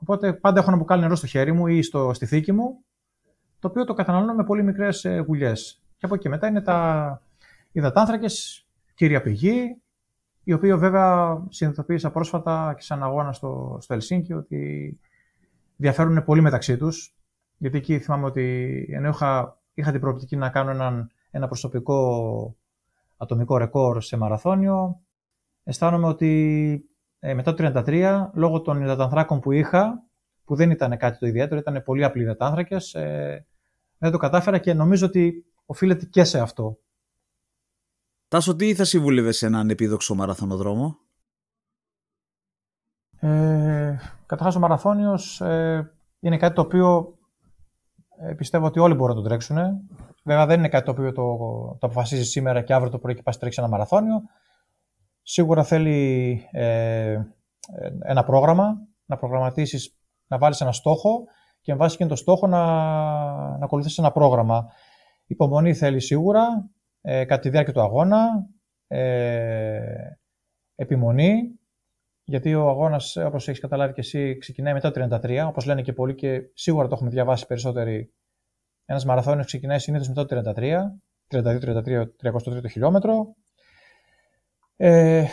Οπότε 0.02 0.34
πάντα 0.34 0.60
έχω 0.60 0.70
ένα 0.70 0.78
μπουκάλι 0.78 1.02
νερό 1.02 1.16
στο 1.16 1.28
χέρι 1.28 1.52
μου 1.52 1.68
ή 1.68 1.82
στο, 1.82 2.14
στη 2.14 2.26
θήκη 2.26 2.52
μου, 2.52 2.84
το 3.60 3.68
οποίο 3.68 3.86
το 3.86 3.94
καταναλώνω 3.94 4.34
με 4.34 4.44
πολύ 4.44 4.64
μικρές 4.64 5.08
γουλιές. 5.26 5.84
Και 5.98 6.06
από 6.06 6.16
εκεί 6.16 6.30
μετά 6.30 6.48
είναι 6.48 6.62
τα 6.62 7.22
υδατάνθρακες, 7.72 8.66
κύρια 8.94 9.22
πηγή, 9.22 9.82
οι 10.44 10.54
οποίοι 10.54 10.76
βέβαια 10.76 11.42
συνειδητοποίησα 11.50 12.12
πρόσφατα 12.12 12.74
και 12.78 12.84
σαν 12.84 13.04
αγώνα 13.04 13.34
στο, 13.34 13.78
στο 13.82 13.94
Ελσίνκι 13.94 14.34
ότι 14.34 15.00
διαφέρουν 15.76 16.24
πολύ 16.24 16.42
μεταξύ 16.42 16.78
τους. 16.78 17.16
Γιατί 17.58 17.78
εκεί 17.78 18.00
θυμάμαι 18.00 18.26
ότι 18.26 18.88
ενώ 18.92 19.10
είχα, 19.10 19.61
είχα 19.82 19.92
την 19.92 20.00
προοπτική 20.00 20.36
να 20.36 20.50
κάνω 20.50 20.72
έναν, 20.72 21.12
ένα 21.32 21.48
προσωπικό 21.48 22.56
ατομικό 23.18 23.58
ρεκόρ 23.58 24.02
σε 24.02 24.18
μαραθώνιο, 24.18 25.02
αισθάνομαι 25.64 26.08
ότι 26.08 26.86
ε, 27.20 27.34
μετά 27.34 27.54
το 27.54 27.82
33, 27.88 28.30
λόγω 28.34 28.62
των 28.62 28.82
υδατανθράκων 28.82 29.40
που 29.40 29.52
είχα, 29.52 30.04
που 30.44 30.56
δεν 30.56 30.72
ήταν 30.72 30.98
κάτι 30.98 31.18
το 31.18 31.26
ιδιαίτερο, 31.28 31.60
ήταν 31.60 31.84
πολύ 31.84 32.04
απλοί 32.04 32.22
υδατάνθρακες, 32.22 32.94
ε, 32.94 33.46
δεν 33.98 34.12
το 34.12 34.18
κατάφερα 34.18 34.58
και 34.58 34.74
νομίζω 34.74 35.06
ότι 35.06 35.46
οφείλεται 35.66 36.06
και 36.06 36.24
σε 36.24 36.40
αυτό. 36.40 36.80
Τάσο, 38.28 38.56
τι 38.56 38.76
θα 38.76 38.84
συμβούλευε 38.84 39.32
σε 39.32 39.46
έναν 39.46 39.70
επίδοξο 39.70 40.16
μαραθωνοδρόμο; 40.16 40.98
Ε, 43.20 43.98
καταρχάς 44.26 44.56
ο 44.56 44.60
μαραθώνιος 44.60 45.42
ε, 45.42 45.94
είναι 46.20 46.38
κάτι 46.38 46.56
το 46.56 46.62
οποίο 46.62 47.18
ε, 48.24 48.34
πιστεύω 48.34 48.66
ότι 48.66 48.80
όλοι 48.80 48.94
μπορούν 48.94 49.16
να 49.16 49.22
το 49.22 49.28
τρέξουν. 49.28 49.58
Βέβαια 50.24 50.46
δεν 50.46 50.60
είναι 50.60 50.70
κάτι 50.70 50.86
το 50.86 50.92
οποίο 50.92 51.12
το, 51.12 51.38
το 51.80 51.88
αποφασίζεις 51.88 52.30
σήμερα 52.30 52.62
και 52.62 52.74
αύριο 52.74 52.92
το 52.92 53.00
πρωί 53.00 53.16
και 53.16 53.22
πας 53.22 53.38
τρέξεις 53.38 53.62
ένα 53.62 53.72
μαραθώνιο. 53.72 54.22
Σίγουρα 55.22 55.64
θέλει 55.64 56.42
ε, 56.52 57.22
ένα 58.00 58.24
πρόγραμμα, 58.24 58.88
να 59.06 59.18
προγραμματίσεις, 59.18 59.98
να 60.28 60.38
βάλεις 60.38 60.62
ένα 60.62 60.72
στόχο 60.72 61.24
και 61.62 61.72
με 61.72 61.78
βάση 61.78 61.98
και 61.98 62.06
το 62.06 62.16
στόχο 62.16 62.48
να, 62.48 62.66
να 63.58 63.66
ακολουθήσεις 63.66 63.98
ένα 63.98 64.12
πρόγραμμα. 64.12 64.68
Υπομονή 65.26 65.74
θέλει 65.74 66.00
σίγουρα, 66.00 66.70
ε, 67.02 67.26
κατά 67.26 67.42
τη 67.42 67.50
διάρκεια 67.50 67.74
του 67.74 67.82
αγώνα, 67.82 68.48
ε, 68.88 69.82
επιμονή, 70.76 71.60
γιατί 72.32 72.56
ο 72.56 72.70
αγώνας, 72.70 73.16
όπως 73.16 73.48
έχεις 73.48 73.60
καταλάβει 73.60 73.94
και 73.94 74.00
εσύ, 74.00 74.38
ξεκινάει 74.38 74.74
μετά 74.74 74.92
το 74.92 75.20
33, 75.22 75.46
όπως 75.48 75.66
λένε 75.66 75.82
και 75.82 75.94
πολλοί 75.94 76.16
και 76.16 76.42
σίγουρα 76.54 76.88
το 76.88 76.94
έχουμε 76.96 77.10
διαβάσει 77.10 77.48
περισσότεροι. 77.48 78.14
Ένας 78.86 79.06
μαραθώνιος 79.06 79.46
ξεκινάει 79.46 79.80
συνήθως 79.80 80.08
μετά 80.08 80.26
το 80.26 80.52
33, 80.56 81.00
32-33, 81.28 82.06
33 82.24 82.70
χιλιόμετρο. 82.70 83.36
Ε, 84.76 85.26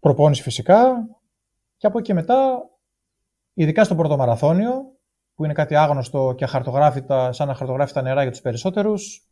προπόνηση 0.00 0.42
φυσικά. 0.42 1.08
Και 1.76 1.86
από 1.86 1.98
εκεί 1.98 2.12
μετά, 2.12 2.70
ειδικά 3.54 3.84
στο 3.84 3.94
πρώτο 3.94 4.16
μαραθώνιο, 4.16 4.72
που 5.34 5.44
είναι 5.44 5.52
κάτι 5.52 5.74
άγνωστο 5.74 6.34
και 6.36 6.44
αχαρτογράφητα, 6.44 7.32
σαν 7.32 7.50
αχαρτογράφητα 7.50 8.02
νερά 8.02 8.22
για 8.22 8.30
τους 8.30 8.40
περισσότερους, 8.40 9.28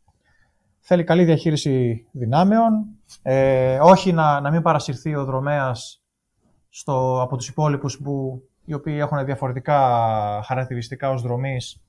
θέλει 0.79 1.03
καλή 1.03 1.23
διαχείριση 1.23 2.07
δυνάμεων, 2.11 2.85
ε, 3.21 3.79
όχι 3.81 4.11
να, 4.11 4.39
να 4.39 4.51
μην 4.51 4.61
παρασυρθεί 4.61 5.15
ο 5.15 5.25
δρομέας 5.25 6.03
στο, 6.69 7.21
από 7.21 7.37
τους 7.37 7.47
υπόλοιπους 7.47 7.99
που 8.01 8.41
οι 8.65 8.73
οποίοι 8.73 8.97
έχουν 8.99 9.25
διαφορετικά 9.25 9.79
χαρακτηριστικά 10.45 11.09
ως 11.09 11.21
δρομής. 11.21 11.81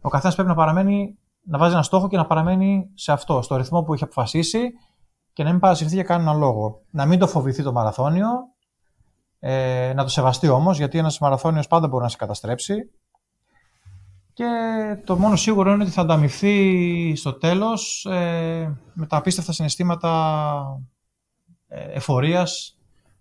Ο 0.00 0.08
καθένας 0.08 0.34
πρέπει 0.34 0.48
να 0.48 0.54
παραμένει, 0.54 1.18
να 1.42 1.58
βάζει 1.58 1.72
ένα 1.72 1.82
στόχο 1.82 2.08
και 2.08 2.16
να 2.16 2.26
παραμένει 2.26 2.90
σε 2.94 3.12
αυτό, 3.12 3.42
στο 3.42 3.56
ρυθμό 3.56 3.82
που 3.82 3.94
έχει 3.94 4.04
αποφασίσει 4.04 4.72
και 5.32 5.42
να 5.42 5.50
μην 5.50 5.60
παρασυρθεί 5.60 5.94
για 5.94 6.02
κανέναν 6.02 6.38
λόγο. 6.38 6.82
Να 6.90 7.06
μην 7.06 7.18
το 7.18 7.26
φοβηθεί 7.26 7.62
το 7.62 7.72
μαραθώνιο, 7.72 8.28
ε, 9.38 9.92
να 9.94 10.02
το 10.02 10.08
σεβαστεί 10.08 10.48
όμως, 10.48 10.78
γιατί 10.78 10.98
ένας 10.98 11.18
μαραθώνιος 11.18 11.66
πάντα 11.66 11.88
μπορεί 11.88 12.02
να 12.02 12.08
σε 12.08 12.16
καταστρέψει. 12.16 12.74
Και 14.32 14.46
το 15.04 15.16
μόνο 15.16 15.36
σίγουρο 15.36 15.72
είναι 15.72 15.82
ότι 15.82 15.92
θα 15.92 16.00
ανταμυφθεί 16.00 17.12
στο 17.16 17.32
τέλος 17.32 18.04
ε, 18.04 18.78
με 18.92 19.06
τα 19.06 19.16
απίστευτα 19.16 19.52
συναισθήματα 19.52 20.82
ε, 21.68 21.92
εφορίας 21.92 22.70
που 22.75 22.75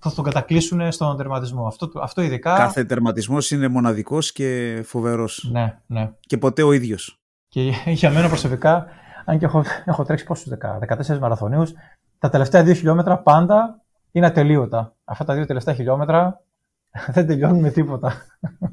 θα 0.10 0.16
τον 0.16 0.24
κατακλείσουν 0.24 0.92
στον 0.92 1.18
τερματισμό. 1.18 1.68
Αυτό, 1.68 1.92
αυτό 1.96 2.22
ειδικά. 2.22 2.58
Κάθε 2.58 2.84
τερματισμός 2.84 3.52
είναι 3.52 3.68
μοναδικός 3.68 4.32
και 4.32 4.82
φοβερός. 4.86 5.50
Ναι, 5.52 5.78
ναι. 5.86 6.12
Και 6.20 6.38
ποτέ 6.38 6.64
ο 6.64 6.72
ίδιος. 6.72 7.20
Και 7.48 7.74
για 8.02 8.12
μένα 8.12 8.28
προσωπικά, 8.28 8.88
αν 9.26 9.40
και 9.40 9.46
έχω, 9.46 9.64
έχω 9.86 10.04
τρέξει 10.04 10.26
πόσους 10.26 10.48
14 11.10 11.20
μαραθωνίους, 11.20 11.74
τα 12.20 12.30
τελευταία 12.30 12.64
δύο 12.64 12.74
χιλιόμετρα 12.74 13.18
πάντα 13.18 13.82
είναι 14.12 14.26
ατελείωτα. 14.26 14.96
Αυτά 15.04 15.24
τα 15.24 15.34
δύο 15.34 15.46
τελευταία 15.46 15.74
χιλιόμετρα 15.74 16.42
δεν 17.14 17.28
τελειώνουν 17.28 17.60
με 17.60 17.72
τίποτα. 17.72 18.14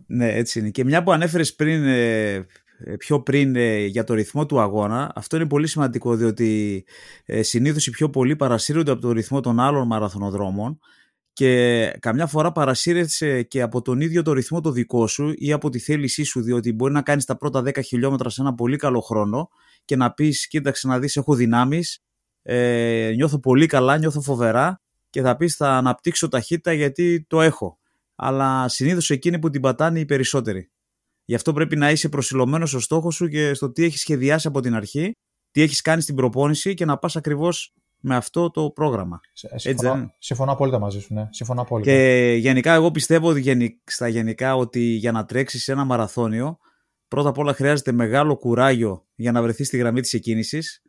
Ναι, 0.06 0.32
έτσι 0.32 0.58
είναι. 0.58 0.70
Και 0.70 0.84
μια 0.84 1.02
που 1.02 1.12
ανέφερες 1.12 1.54
πριν 1.54 1.84
ε, 1.86 2.46
ε, 2.84 2.96
πιο 2.96 3.20
πριν 3.22 3.56
ε, 3.56 3.84
για 3.84 4.04
το 4.04 4.14
ρυθμό 4.14 4.46
του 4.46 4.60
αγώνα. 4.60 5.12
Αυτό 5.14 5.36
είναι 5.36 5.46
πολύ 5.46 5.66
σημαντικό 5.66 6.14
διότι 6.14 6.84
ε, 7.24 7.42
συνήθως 7.42 7.86
οι 7.86 7.90
πιο 7.90 8.10
πολλοί 8.10 8.36
παρασύρονται 8.36 8.90
από 8.90 9.00
το 9.00 9.12
ρυθμό 9.12 9.40
των 9.40 9.60
άλλων 9.60 9.86
μαραθωνοδρόμων 9.86 10.78
και 11.32 11.90
καμιά 12.00 12.26
φορά 12.26 12.52
παρασύρεσαι 12.52 13.42
και 13.42 13.62
από 13.62 13.82
τον 13.82 14.00
ίδιο 14.00 14.22
το 14.22 14.32
ρυθμό 14.32 14.60
το 14.60 14.70
δικό 14.70 15.06
σου 15.06 15.32
ή 15.34 15.52
από 15.52 15.68
τη 15.68 15.78
θέλησή 15.78 16.22
σου 16.22 16.42
διότι 16.42 16.72
μπορεί 16.72 16.92
να 16.92 17.02
κάνεις 17.02 17.24
τα 17.24 17.36
πρώτα 17.36 17.60
10 17.60 17.84
χιλιόμετρα 17.84 18.30
σε 18.30 18.40
ένα 18.40 18.54
πολύ 18.54 18.76
καλό 18.76 19.00
χρόνο 19.00 19.48
και 19.84 19.96
να 19.96 20.12
πεις 20.12 20.48
κοίταξε 20.48 20.86
να 20.86 20.98
δεις 20.98 21.16
έχω 21.16 21.34
δυνάμεις, 21.34 22.02
ε, 22.42 23.12
νιώθω 23.14 23.40
πολύ 23.40 23.66
καλά, 23.66 23.98
νιώθω 23.98 24.20
φοβερά 24.20 24.80
και 25.10 25.22
θα 25.22 25.36
πεις 25.36 25.56
θα 25.56 25.68
αναπτύξω 25.76 26.28
ταχύτητα 26.28 26.72
γιατί 26.72 27.24
το 27.28 27.40
έχω. 27.40 27.78
Αλλά 28.14 28.68
συνήθως 28.68 29.10
εκείνοι 29.10 29.38
που 29.38 29.50
την 29.50 29.60
πατάνε 29.60 30.00
οι 30.00 30.04
περισσότεροι. 30.04 30.70
Γι' 31.24 31.34
αυτό 31.34 31.52
πρέπει 31.52 31.76
να 31.76 31.90
είσαι 31.90 32.08
προσιλωμένος 32.08 32.70
στο 32.70 32.80
στόχο 32.80 33.10
σου 33.10 33.28
και 33.28 33.54
στο 33.54 33.72
τι 33.72 33.84
έχεις 33.84 34.00
σχεδιάσει 34.00 34.46
από 34.46 34.60
την 34.60 34.74
αρχή, 34.74 35.12
τι 35.50 35.62
έχεις 35.62 35.80
κάνει 35.80 36.00
στην 36.00 36.14
προπόνηση 36.14 36.74
και 36.74 36.84
να 36.84 36.98
πας 36.98 37.16
ακριβώς 37.16 37.74
με 38.02 38.16
αυτό 38.16 38.50
το 38.50 38.70
πρόγραμμα. 38.70 39.20
Συμφωνώ, 39.32 39.92
Έτσι, 39.92 40.14
συμφωνώ 40.18 40.52
απόλυτα 40.52 40.78
μαζί 40.78 41.00
σου. 41.00 41.14
Ναι. 41.14 41.28
Συμφωνώ 41.30 41.60
απόλυτα. 41.60 41.90
Και 41.90 42.34
γενικά, 42.38 42.72
εγώ 42.72 42.90
πιστεύω 42.90 43.32
στα 43.84 44.08
γενικά 44.08 44.56
ότι 44.56 44.80
για 44.80 45.12
να 45.12 45.24
τρέξεις 45.24 45.68
ένα 45.68 45.84
μαραθώνιο, 45.84 46.58
πρώτα 47.08 47.28
απ' 47.28 47.38
όλα 47.38 47.54
χρειάζεται 47.54 47.92
μεγάλο 47.92 48.36
κουράγιο 48.36 49.06
για 49.14 49.32
να 49.32 49.42
βρεθείς 49.42 49.66
στη 49.66 49.76
γραμμή 49.76 50.00
της 50.00 50.12
εκκίνησης 50.12 50.82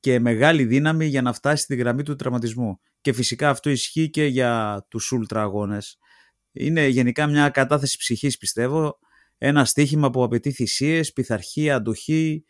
και 0.00 0.20
μεγάλη 0.20 0.64
δύναμη 0.64 1.06
για 1.06 1.22
να 1.22 1.32
φτάσεις 1.32 1.64
στη 1.64 1.76
γραμμή 1.76 2.02
του 2.02 2.16
τραυματισμού. 2.16 2.80
Και 3.00 3.12
φυσικά 3.12 3.48
αυτό 3.48 3.70
ισχύει 3.70 4.10
και 4.10 4.24
για 4.24 4.84
τους 4.88 5.12
ούλτρα 5.12 5.42
αγώνε. 5.42 5.78
Είναι 6.52 6.86
γενικά 6.86 7.26
μια 7.26 7.48
κατάθεση 7.48 7.98
ψυχής 7.98 8.38
πιστεύω 8.38 8.98
ένα 9.38 9.64
στοίχημα 9.64 10.10
που 10.10 10.22
απαιτεί 10.22 10.52
θυσίες, 10.52 11.12
πειθαρχία, 11.12 11.76
αντοχή, 11.76 12.44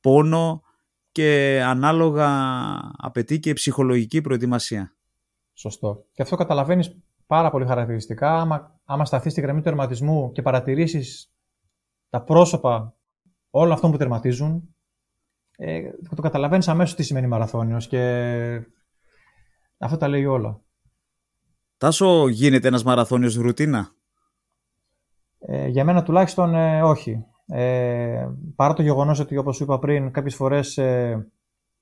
πόνο 0.00 0.62
και 1.12 1.62
ανάλογα 1.64 2.28
απαιτεί 2.96 3.38
και 3.38 3.52
ψυχολογική 3.52 4.20
προετοιμασία. 4.20 4.96
Σωστό. 5.52 6.06
Και 6.12 6.22
αυτό 6.22 6.36
καταλαβαίνεις 6.36 6.98
πάρα 7.26 7.50
πολύ 7.50 7.66
χαρακτηριστικά 7.66 8.40
άμα, 8.40 8.80
άμα 8.84 9.04
σταθείς 9.04 9.32
στη 9.32 9.40
γραμμή 9.40 9.58
του 9.58 9.64
τερματισμού 9.64 10.32
και 10.32 10.42
παρατηρήσεις 10.42 11.32
τα 12.08 12.22
πρόσωπα 12.22 12.96
όλων 13.50 13.72
αυτών 13.72 13.90
που 13.90 13.96
τερματίζουν 13.96 14.74
ε, 15.56 15.90
το 16.14 16.22
καταλαβαίνεις 16.22 16.68
αμέσως 16.68 16.94
τι 16.96 17.02
σημαίνει 17.02 17.26
μαραθώνιος 17.26 17.86
και 17.86 18.66
αυτό 19.78 19.96
τα 19.96 20.08
λέει 20.08 20.24
όλα. 20.24 20.60
Τάσο 21.76 22.28
γίνεται 22.28 22.68
ένας 22.68 22.84
μαραθώνιος 22.84 23.34
ρουτίνα; 23.34 23.94
Ε, 25.38 25.66
για 25.66 25.84
μένα 25.84 26.02
τουλάχιστον 26.02 26.54
ε, 26.54 26.82
όχι. 26.82 27.24
Ε, 27.54 28.28
παρά 28.56 28.74
το 28.74 28.82
γεγονός 28.82 29.20
ότι 29.20 29.36
όπως 29.36 29.56
σου 29.56 29.62
είπα 29.62 29.78
πριν 29.78 30.10
κάποιες 30.10 30.34
φορές 30.34 30.78
ε, 30.78 31.26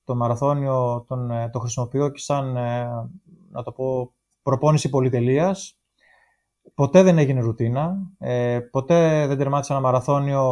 το 0.04 0.14
μαραθώνιο 0.14 1.04
τον, 1.08 1.30
ε, 1.30 1.50
το 1.50 1.58
χρησιμοποιώ 1.58 2.08
και 2.08 2.18
σαν 2.18 2.52
να 3.50 3.62
το 3.62 3.72
πω 3.72 4.12
προπόνηση 4.42 4.88
πολυτελείας 4.88 5.78
ποτέ 6.74 7.02
δεν 7.02 7.18
έγινε 7.18 7.40
ρουτίνα 7.40 7.96
ποτέ 8.70 9.26
δεν 9.26 9.38
τερμάτισα 9.38 9.74
ένα 9.74 9.82
μαραθώνιο 9.82 10.44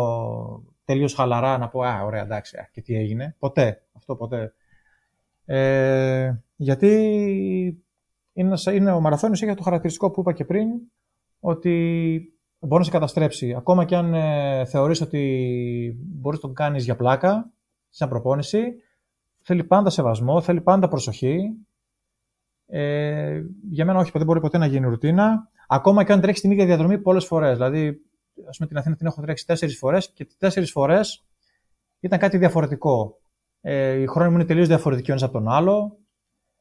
τελείως 0.85 1.15
χαλαρά 1.15 1.59
να 1.59 1.69
πω 1.69 1.83
«Α, 1.83 2.05
ωραία, 2.05 2.23
εντάξει, 2.23 2.57
και 2.73 2.81
τι 2.81 2.95
έγινε». 2.95 3.37
Ποτέ, 3.39 3.83
αυτό 3.93 4.17
ποτέ. 4.17 4.53
γιατί 6.57 6.93
είναι, 8.33 8.57
είναι, 8.75 8.93
ο 8.93 9.01
μαραθώνιος 9.01 9.43
έχει 9.43 9.55
το 9.55 9.63
χαρακτηριστικό 9.63 10.11
που 10.11 10.21
είπα 10.21 10.33
και 10.33 10.45
πριν 10.45 10.69
ότι 11.41 12.38
μπορεί 12.59 12.79
να 12.79 12.85
σε 12.85 12.91
καταστρέψει. 12.91 13.55
Ακόμα 13.55 13.85
και 13.85 13.97
αν 13.97 14.15
ε, 14.15 14.65
θεωρείς 14.65 15.01
ότι 15.01 15.99
μπορείς 16.01 16.41
να 16.41 16.47
τον 16.47 16.55
κάνεις 16.55 16.85
για 16.85 16.97
πλάκα, 16.97 17.51
σαν 17.89 18.09
προπόνηση, 18.09 18.63
θέλει 19.43 19.65
πάντα 19.65 19.91
σεβασμό, 19.91 20.41
θέλει 20.41 20.61
πάντα 20.61 20.89
προσοχή. 20.89 21.57
Ε, 22.67 23.43
για 23.71 23.85
μένα 23.85 23.99
όχι, 23.99 24.11
δεν 24.15 24.25
μπορεί 24.25 24.41
ποτέ 24.41 24.59
να 24.59 24.67
γίνει 24.67 24.87
ρουτίνα. 24.87 25.51
Ακόμα 25.69 26.05
και 26.05 26.13
αν 26.13 26.21
τρέχεις 26.21 26.41
την 26.41 26.51
ίδια 26.51 26.65
διαδρομή 26.65 26.99
πολλές 26.99 27.25
φορές. 27.25 27.53
Δηλαδή, 27.57 28.01
ας 28.49 28.57
πούμε 28.57 28.69
την 28.69 28.79
Αθήνα 28.79 28.97
την 28.97 29.07
έχω 29.07 29.21
τρέξει 29.21 29.47
τέσσερις 29.47 29.79
φορές 29.79 30.13
και 30.13 30.29
τέσσερις 30.39 30.71
φορές 30.71 31.25
ήταν 32.01 32.19
κάτι 32.19 32.39
διαφορετικό. 32.39 33.19
Ε, 33.61 33.93
η 33.93 34.07
χρόνη 34.07 34.29
μου 34.29 34.35
είναι 34.35 34.45
τελείως 34.45 34.69
διαφορετική 34.69 35.11
ένας 35.11 35.23
από 35.23 35.33
τον 35.33 35.49
άλλο. 35.49 35.99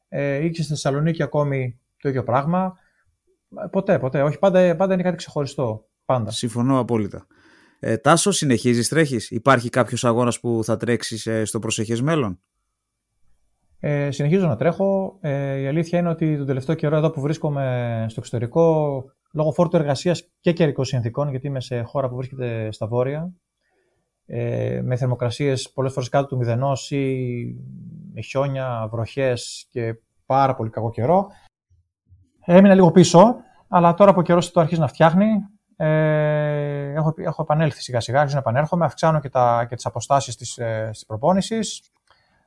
Ε, 0.08 0.44
ή 0.44 0.50
και 0.50 0.62
στη 0.62 0.70
Θεσσαλονίκη 0.70 1.22
ακόμη 1.22 1.80
το 1.96 2.08
ίδιο 2.08 2.22
πράγμα. 2.24 2.78
Ποτέ, 3.70 3.98
ποτέ. 3.98 4.22
Όχι, 4.22 4.38
πάντα, 4.38 4.76
πάντα 4.76 4.94
είναι 4.94 5.02
κάτι 5.02 5.16
ξεχωριστό. 5.16 5.87
Πάντα. 6.08 6.30
Συμφωνώ 6.30 6.78
απόλυτα. 6.78 7.26
Ε, 7.78 7.96
Τάσο, 7.96 8.30
συνεχίζεις, 8.30 8.88
τρέχεις; 8.88 9.30
Υπάρχει 9.30 9.68
κάποιος 9.68 10.04
αγώνας 10.04 10.40
που 10.40 10.60
θα 10.64 10.76
τρέξεις 10.76 11.26
ε, 11.26 11.44
στο 11.44 11.58
προσεχές 11.58 12.00
μέλλον; 12.02 12.40
Ε, 13.80 14.10
συνεχίζω 14.10 14.46
να 14.46 14.56
τρέχω. 14.56 15.18
Ε, 15.20 15.60
η 15.60 15.66
αλήθεια 15.66 15.98
είναι 15.98 16.08
ότι 16.08 16.36
τον 16.36 16.46
τελευταίο 16.46 16.74
καιρό 16.74 16.96
εδώ 16.96 17.10
που 17.10 17.20
βρίσκομαι 17.20 18.06
στο 18.08 18.20
εξωτερικό, 18.20 19.04
λόγω 19.32 19.52
φόρτου 19.52 19.76
εργασίας 19.76 20.28
και 20.40 20.52
καιρικών 20.52 20.84
συνθήκων, 20.84 21.28
γιατί 21.28 21.46
είμαι 21.46 21.60
σε 21.60 21.80
χώρα 21.82 22.08
που 22.08 22.16
βρίσκεται 22.16 22.72
στα 22.72 22.86
βόρεια, 22.86 23.32
ε, 24.26 24.80
με 24.84 24.96
θερμοκρασίες 24.96 25.70
πολλές 25.72 25.92
φορές 25.92 26.08
κάτω 26.08 26.26
του 26.26 26.36
μηδενός 26.36 26.90
ή 26.90 27.26
με 28.14 28.20
χιόνια, 28.20 28.88
βροχές 28.90 29.66
και 29.70 29.94
πάρα 30.26 30.54
πολύ 30.54 30.70
κακό 30.70 30.90
καιρό. 30.90 31.26
Έμεινα 32.44 32.74
λίγο 32.74 32.90
πίσω, 32.90 33.36
αλλά 33.68 33.94
τώρα 33.94 34.12
που 34.12 34.18
ο 34.18 34.22
καιρός 34.22 34.50
το 34.50 34.60
αρχίζει 34.60 34.80
να 34.80 34.88
φτιάχνει, 34.88 35.26
ε, 35.80 36.92
έχω, 36.92 37.14
έχω 37.16 37.42
επανέλθει 37.42 37.82
σιγά 37.82 38.00
σιγά, 38.00 38.18
αρχίζω 38.18 38.34
να 38.34 38.40
επανέρχομαι, 38.40 38.84
αυξάνω 38.84 39.20
και, 39.20 39.28
τα, 39.28 39.66
και 39.68 39.74
τις 39.74 39.86
αποστάσεις 39.86 40.36
της, 40.36 40.58
ε, 40.58 40.90
προπόνησης. 41.06 41.82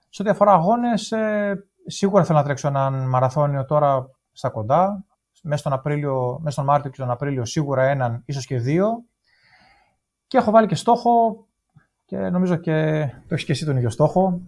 Σε 0.09 0.21
ό,τι 0.21 0.31
αφορά 0.31 0.51
αγώνες, 0.51 1.11
ε, 1.11 1.65
σίγουρα 1.85 2.23
θέλω 2.23 2.37
να 2.37 2.43
τρέξω 2.43 2.67
έναν 2.67 3.09
μαραθώνιο 3.09 3.65
τώρα 3.65 4.09
στα 4.31 4.49
κοντά. 4.49 5.05
Μέσα 5.43 5.57
στον, 5.57 5.73
Απρίλιο, 5.73 6.37
μέσα 6.39 6.51
στον 6.51 6.65
Μάρτιο 6.65 6.91
και 6.91 6.97
τον 6.97 7.11
Απρίλιο 7.11 7.45
σίγουρα 7.45 7.83
έναν, 7.83 8.23
ίσως 8.25 8.45
και 8.45 8.59
δύο. 8.59 9.03
Και 10.27 10.37
έχω 10.37 10.51
βάλει 10.51 10.67
και 10.67 10.75
στόχο, 10.75 11.45
και 12.05 12.17
νομίζω 12.17 12.55
και 12.55 13.05
το 13.27 13.33
έχεις 13.33 13.45
και 13.45 13.51
εσύ 13.51 13.65
τον 13.65 13.77
ίδιο 13.77 13.89
στόχο. 13.89 14.41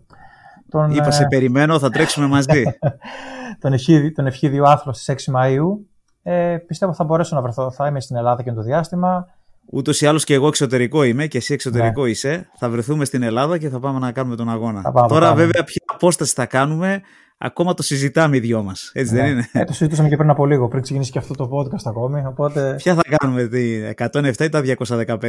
Τον, 0.69 0.91
Είπα, 0.91 1.12
σε 1.12 1.24
ε, 1.24 1.28
περιμένω, 1.30 1.80
θα 1.80 1.89
τρέξουμε 1.89 2.28
μαζί. 2.28 2.63
τον, 3.62 3.74
ευχίδι, 3.74 4.12
τον 4.12 4.26
ευχίδιο 4.26 4.63
άθλος 4.63 5.02
στις 5.02 5.30
6 5.30 5.36
Μαΐου 5.36 5.78
ε, 6.23 6.57
πιστεύω 6.67 6.93
θα 6.93 7.03
μπορέσω 7.03 7.36
να 7.36 7.41
βρεθώ. 7.41 7.71
Θα 7.71 7.88
είμαι 7.88 8.01
στην 8.01 8.15
Ελλάδα 8.15 8.43
και 8.43 8.51
το 8.51 8.62
διάστημα. 8.62 9.27
Ούτως 9.71 10.01
ή 10.01 10.05
άλλως 10.05 10.23
και 10.23 10.33
εγώ 10.33 10.47
εξωτερικό 10.47 11.03
είμαι 11.03 11.27
και 11.27 11.38
εσύ 11.38 11.53
εξωτερικό 11.53 12.03
ναι. 12.03 12.09
είσαι. 12.09 12.49
Θα 12.57 12.69
βρεθούμε 12.69 13.05
στην 13.05 13.23
Ελλάδα 13.23 13.57
και 13.57 13.69
θα 13.69 13.79
πάμε 13.79 13.99
να 13.99 14.12
κάνουμε 14.12 14.36
τον 14.36 14.49
αγώνα. 14.49 14.81
Τώρα, 15.07 15.33
βέβαια, 15.33 15.63
ποια 15.63 15.81
απόσταση 15.93 16.33
θα 16.33 16.45
κάνουμε, 16.45 17.01
ακόμα 17.38 17.73
το 17.73 17.83
συζητάμε 17.83 18.38
οι 18.38 18.39
δυο 18.39 18.63
μας. 18.63 18.91
Έτσι 18.93 19.13
ναι. 19.13 19.21
δεν 19.21 19.31
είναι; 19.31 19.49
Ε, 19.51 19.63
το 19.63 19.73
συζητούσαμε 19.73 20.09
και 20.09 20.17
πριν 20.17 20.29
από 20.29 20.45
λίγο, 20.45 20.67
πριν 20.67 20.81
ξεκινήσει 20.81 21.12
και 21.12 21.17
αυτό 21.17 21.33
το 21.33 21.49
podcast 21.51 21.83
ακόμη. 21.86 22.25
Οπότε... 22.25 22.73
Ποια 22.77 22.95
θα 22.95 23.01
κάνουμε, 23.17 23.47
τι, 23.47 23.81
107 23.97 24.39
ή 24.39 24.49
τα 24.49 24.62
215. 24.77 25.21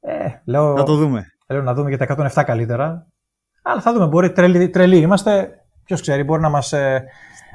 Ε, 0.00 0.28
λέω, 0.44 0.76
θα 0.76 0.82
το 0.82 0.96
δούμε. 0.96 1.26
Λέω 1.48 1.62
να 1.62 1.74
δούμε 1.74 1.88
για 1.88 2.06
τα 2.06 2.30
107 2.34 2.44
καλύτερα. 2.44 3.06
Αλλά 3.62 3.80
θα 3.80 3.92
δούμε. 3.92 4.06
Μπορεί 4.06 4.32
τρελοί, 4.32 4.68
τρελοί 4.68 4.96
είμαστε. 4.96 5.50
Ποιος 5.84 6.00
ξέρει, 6.00 6.24
μπορεί 6.24 6.40
να 6.40 6.48
μας 6.48 6.72
ε, 6.72 7.04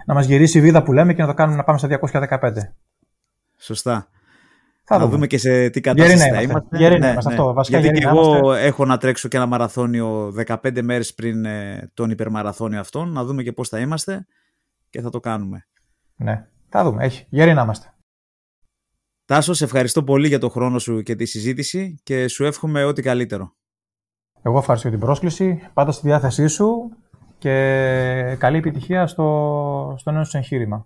να 0.05 0.13
μας 0.13 0.25
γυρίσει 0.25 0.57
η 0.57 0.61
βίδα 0.61 0.83
που 0.83 0.93
λέμε 0.93 1.13
και 1.13 1.21
να 1.21 1.27
το 1.27 1.33
κάνουμε 1.33 1.57
να 1.57 1.63
πάμε 1.63 1.77
στα 1.77 1.99
215. 2.11 2.51
Σωστά. 3.57 4.07
Θα 4.87 4.97
να 4.97 5.07
δούμε. 5.07 5.27
και 5.27 5.37
σε 5.37 5.69
τι 5.69 5.81
κατάσταση 5.81 6.29
θα 6.29 6.41
είμαστε. 6.41 6.77
Γερή 6.77 6.99
ναι, 6.99 7.07
είμαστε, 7.07 7.29
ναι. 7.29 7.35
αυτό. 7.35 7.53
Βασικά 7.53 7.79
Γιατί 7.79 7.99
και 7.99 8.07
εγώ 8.07 8.53
έχω 8.53 8.85
να 8.85 8.97
τρέξω 8.97 9.27
και 9.27 9.37
ένα 9.37 9.45
μαραθώνιο 9.45 10.33
15 10.45 10.81
μέρες 10.81 11.13
πριν 11.13 11.45
ε, 11.45 11.89
τον 11.93 12.09
υπερμαραθώνιο 12.09 12.79
αυτόν, 12.79 13.11
να 13.11 13.23
δούμε 13.23 13.43
και 13.43 13.51
πώς 13.51 13.69
θα 13.69 13.79
είμαστε 13.79 14.25
και 14.89 15.01
θα 15.01 15.09
το 15.09 15.19
κάνουμε. 15.19 15.67
Ναι, 16.15 16.47
θα 16.69 16.83
δούμε. 16.83 17.03
Έχει. 17.03 17.25
Γερή 17.29 17.53
να 17.53 17.61
είμαστε. 17.61 17.93
Τάσος, 19.25 19.57
σε 19.57 19.63
ευχαριστώ 19.63 20.03
πολύ 20.03 20.27
για 20.27 20.39
το 20.39 20.49
χρόνο 20.49 20.79
σου 20.79 21.01
και 21.01 21.15
τη 21.15 21.25
συζήτηση 21.25 21.99
και 22.03 22.27
σου 22.27 22.45
εύχομαι 22.45 22.83
ό,τι 22.83 23.01
καλύτερο. 23.01 23.55
Εγώ 24.41 24.57
ευχαριστώ 24.57 24.87
για 24.87 24.97
την 24.97 25.07
πρόσκληση. 25.07 25.69
Πάντα 25.73 25.91
στη 25.91 26.07
διάθεσή 26.07 26.47
σου 26.47 26.89
και 27.37 28.35
καλή 28.37 28.57
επιτυχία 28.57 29.07
στο, 29.07 29.95
στο 29.97 30.11
νέο 30.11 30.23
σου 30.23 30.37
εγχείρημα. 30.37 30.85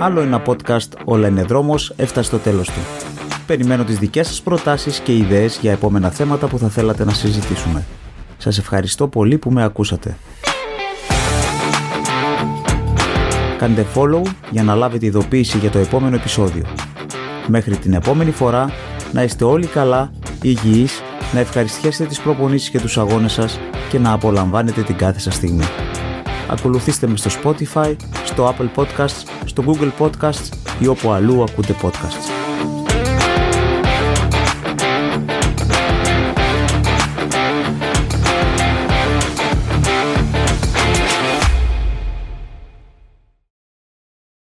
Άλλο 0.00 0.20
ένα 0.20 0.42
podcast 0.46 0.88
«Όλα 1.04 1.28
είναι 1.28 1.42
δρόμος» 1.42 1.90
έφτασε 1.96 2.28
στο 2.28 2.38
τέλος 2.38 2.70
του. 2.70 2.80
Περιμένω 3.46 3.84
τις 3.84 3.98
δικές 3.98 4.26
σας 4.26 4.42
προτάσεις 4.42 5.00
και 5.00 5.16
ιδέες 5.16 5.58
για 5.58 5.72
επόμενα 5.72 6.10
θέματα 6.10 6.46
που 6.46 6.58
θα 6.58 6.68
θέλατε 6.68 7.04
να 7.04 7.12
συζητήσουμε. 7.12 7.84
Σας 8.36 8.58
ευχαριστώ 8.58 9.08
πολύ 9.08 9.38
που 9.38 9.50
με 9.50 9.62
ακούσατε. 9.64 10.16
Κάντε 13.58 13.86
follow 13.94 14.22
για 14.50 14.62
να 14.62 14.74
λάβετε 14.74 15.06
ειδοποίηση 15.06 15.58
για 15.58 15.70
το 15.70 15.78
επόμενο 15.78 16.16
επεισόδιο. 16.16 16.64
Μέχρι 17.46 17.76
την 17.76 17.92
επόμενη 17.92 18.30
φορά 18.30 18.70
να 19.12 19.22
είστε 19.22 19.44
όλοι 19.44 19.66
καλά, 19.66 20.12
υγιείς 20.42 21.02
να 21.36 21.42
ευχαριστιέσετε 21.42 22.08
τις 22.08 22.20
προπονήσεις 22.20 22.70
και 22.70 22.80
τους 22.80 22.98
αγώνες 22.98 23.32
σας 23.32 23.60
και 23.88 23.98
να 23.98 24.12
απολαμβάνετε 24.12 24.82
την 24.82 24.96
κάθε 24.96 25.20
σας 25.20 25.34
στιγμή. 25.34 25.64
Ακολουθήστε 26.48 27.06
με 27.06 27.16
στο 27.16 27.30
Spotify, 27.42 27.96
στο 28.24 28.54
Apple 28.54 28.82
Podcasts, 28.82 29.22
στο 29.44 29.64
Google 29.66 29.90
Podcasts 29.98 30.48
ή 30.78 30.86
όπου 30.86 31.10
αλλού 31.10 31.42
ακούτε 31.42 31.74
podcasts. 31.82 32.35